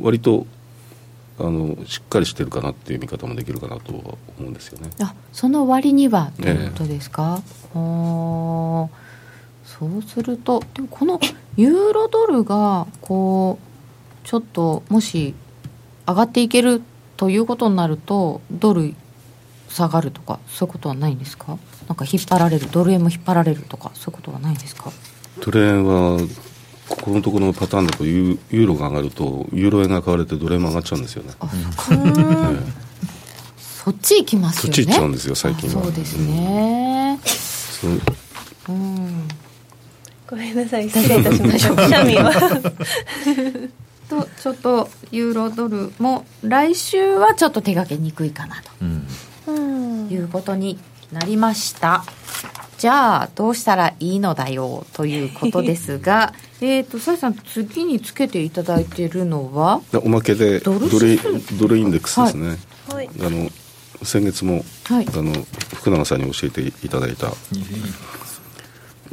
[0.00, 0.46] 割と
[1.38, 3.98] あのしっかりしてるかなっていう見方もできるかなとは
[4.38, 4.90] 思うんですよね。
[5.00, 7.42] あその割にはということですか、
[7.74, 8.88] えー、
[9.64, 11.20] そうするとでもこの
[11.56, 15.34] ユーロドルがこうちょっともし
[16.06, 16.82] 上がっていける
[17.16, 18.94] ということになるとドル
[19.70, 21.56] 下がるとかそういうことはないんですか？
[21.88, 24.90] なんか引っ張られるドル円も引っ張られるとかそういうことはないんですか？
[25.44, 26.18] ドル円は
[26.88, 31.32] ここのところのパターンだとユーロが上がるとユーロ円が買われてドル円も上がっちゃうんですよね。
[31.38, 32.02] あそっか、
[33.84, 34.74] そっち行きますよね。
[34.76, 35.82] そっち行っちゃうんですよ最近は。
[35.84, 37.18] そうですね、
[38.68, 38.78] うん、う。
[38.78, 39.28] ん
[40.28, 40.90] ごめんなさい。
[40.90, 41.74] 失礼いたしました。
[41.76, 42.32] くしゃみは。
[44.10, 49.06] とちょっとユーロドルも来週はちょっと手がけにくいかなと、うん、
[49.48, 50.78] いうことに
[51.12, 52.04] なりました。
[52.78, 56.32] じゃあどうしたらいいのだよということですが。
[56.62, 59.80] えっと崔さん次につけていただいているのは？
[60.02, 61.18] おまけでドルドル
[61.58, 63.50] ドルインデックスですね、はい、あの
[64.02, 65.32] 先月も、はい、あの
[65.74, 67.32] 福永さんに教えていただいた、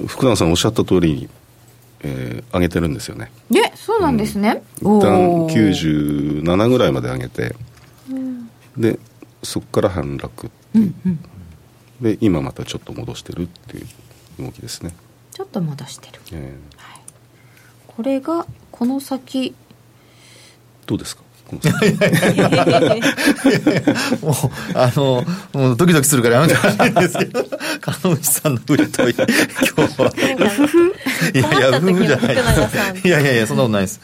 [0.07, 1.29] 福永さんおっしゃった通りに
[2.01, 3.31] えー、上げてるんですよね。
[3.51, 7.55] えそうなんですね、うん、一旦97ぐらいまで上げて、
[8.11, 8.99] うん、で
[9.43, 11.19] そこから反落っていう、うんうん、
[12.01, 13.83] で今またちょっと戻してるってい
[14.39, 14.93] う動きですね。
[15.31, 16.41] ちょっと戻してる、えー
[16.81, 17.01] はい、
[17.87, 19.55] これがこの先。
[20.85, 21.23] どうですか？
[21.47, 21.59] も
[24.31, 24.35] う
[24.75, 25.23] あの
[25.53, 27.45] もうドキドキするからやめてほしいんですけど。
[28.21, 29.31] さんの売りとい今日
[30.01, 30.11] は。
[31.33, 32.37] いやいや夫婦じゃないい
[33.07, 34.01] やいやいやそんなことないです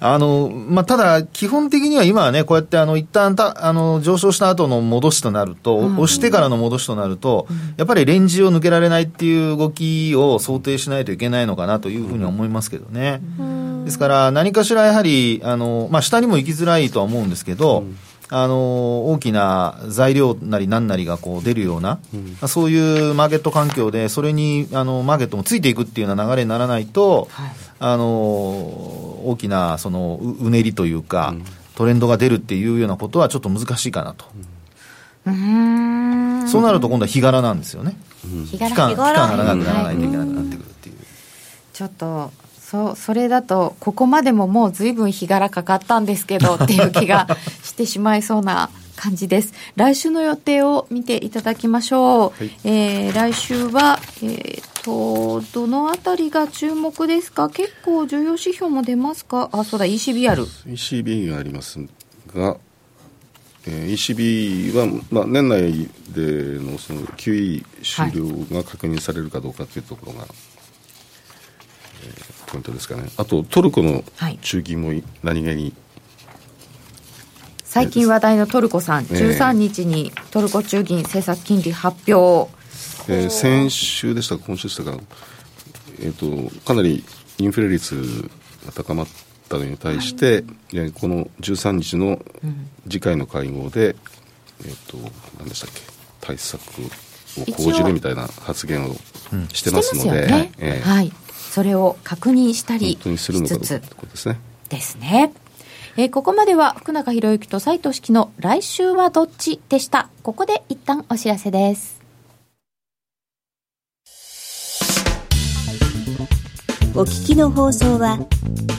[0.00, 13.20] あの、まあ、ただ、基本的には今はね、こうやって、あの、一旦た、あの、上昇した後の戻しとなると、うん、押してからの戻しとなると、うん、やっぱりレンジを抜けられないっていう動きを想定しないといけないのかなというふうに思いますけどね。
[13.38, 17.84] うん、ですから、何かしらやはり、あの、まあ、下にも行きづらいとは思うんですけど、
[18.28, 34.24] あの大きな材料なり何なりがこう出るような、うん、そういうマーケット環境で、それにあのマーケットもついていくっていうような流れにならないと、はい、あの大きなそのうねりというか、うん、トレンドが出るっていうようなことはちょっと難しいかなと。
[35.26, 36.48] うん。
[36.48, 37.96] そうなると今度は日柄なんですよね。
[38.46, 40.96] 日柄期間期間が長くならないといけなくなってくるっていう。
[41.72, 47.28] ちょっとそそれだとここまでももう随分日柄かかったんですけどっていう気が
[47.62, 49.52] してしまいそうな感じです。
[49.76, 57.48] 来週の予定を見ていただきましょう、はい、えー、来週は、えーと、どのあたりが注目ですか？
[57.50, 59.50] 結構重要指標も出ますか？
[59.52, 61.78] あそうだ ECB る ECB があります
[62.32, 62.56] が
[63.68, 70.24] えー、ECB は、まあ、年内でのその QE 終了が確認されるかどうかというところが、
[72.46, 73.08] ポイントですかね。
[73.16, 74.04] あとトルコの
[74.40, 74.92] 中銀も
[75.24, 75.74] 何気に、
[77.64, 82.48] 最近話題のトルコさん、13日にトルコ中銀政策金利発表、
[83.08, 84.98] えー、先週でしたか今週でしたか、
[86.00, 87.04] えーと、かなり
[87.38, 87.94] インフレ率
[88.64, 89.06] が高まっ
[89.48, 90.44] たのに対して、
[90.76, 92.20] はい、この13日の
[92.84, 93.96] 次回の会合で、うん、
[94.66, 94.98] えっ、ー、と
[95.38, 95.80] 何でしたっけ
[96.20, 96.60] 対策
[97.40, 98.94] を講じるみたいな発言を
[99.52, 101.12] してますので、ねえー、はい
[101.56, 104.38] それを確認したりしつつですね。
[104.68, 105.32] ですね。
[105.96, 110.10] えー、ここまでは福永博之と斉藤式の来週はどっちでした。
[110.22, 111.95] ここで一旦お知らせです。
[116.98, 118.18] お聞きの放送は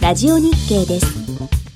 [0.01, 1.66] ラジオ日経です。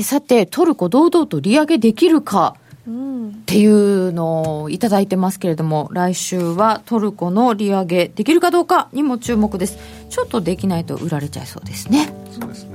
[0.00, 2.56] ー、さて、トルコ堂々と利上げできるか。
[2.86, 9.78] っていうのをいただいてますけれども、来週はトルコの利上げできるかどうかにも注目です。
[10.08, 12.12] ちょっとできないと売られちゃいそうですね。
[12.30, 12.69] そうですね。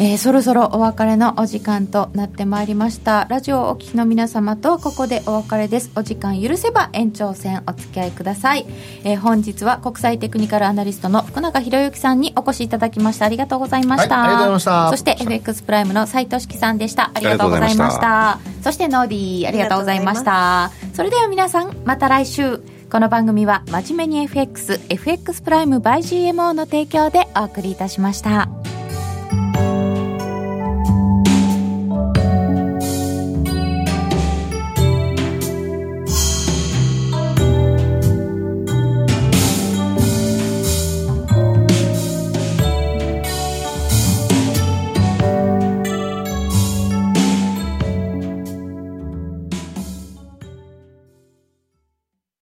[0.00, 3.26] えー、そろそろお別れのお時間となってまいりました。
[3.28, 5.90] ラジオをお聞きの皆様とここでお別れです。
[5.96, 8.64] お時間許せば延長戦お付き合いください、
[9.02, 13.26] えー、本日は国際テクニカルアナリストの福永博之さんにお越しいただきました。
[13.26, 14.90] ありがとうございました、はい、ありがとうございました。
[14.90, 17.10] そして FX プライムの斉藤式さんでした。
[17.12, 18.38] ありがとうございました。
[18.62, 20.70] そしてノーディーありがとうございました。
[20.94, 22.60] それでは皆さんまた来週。
[22.90, 28.48] この番組は真面目に FX FX プライム by GMO の提供でお送りいたしました。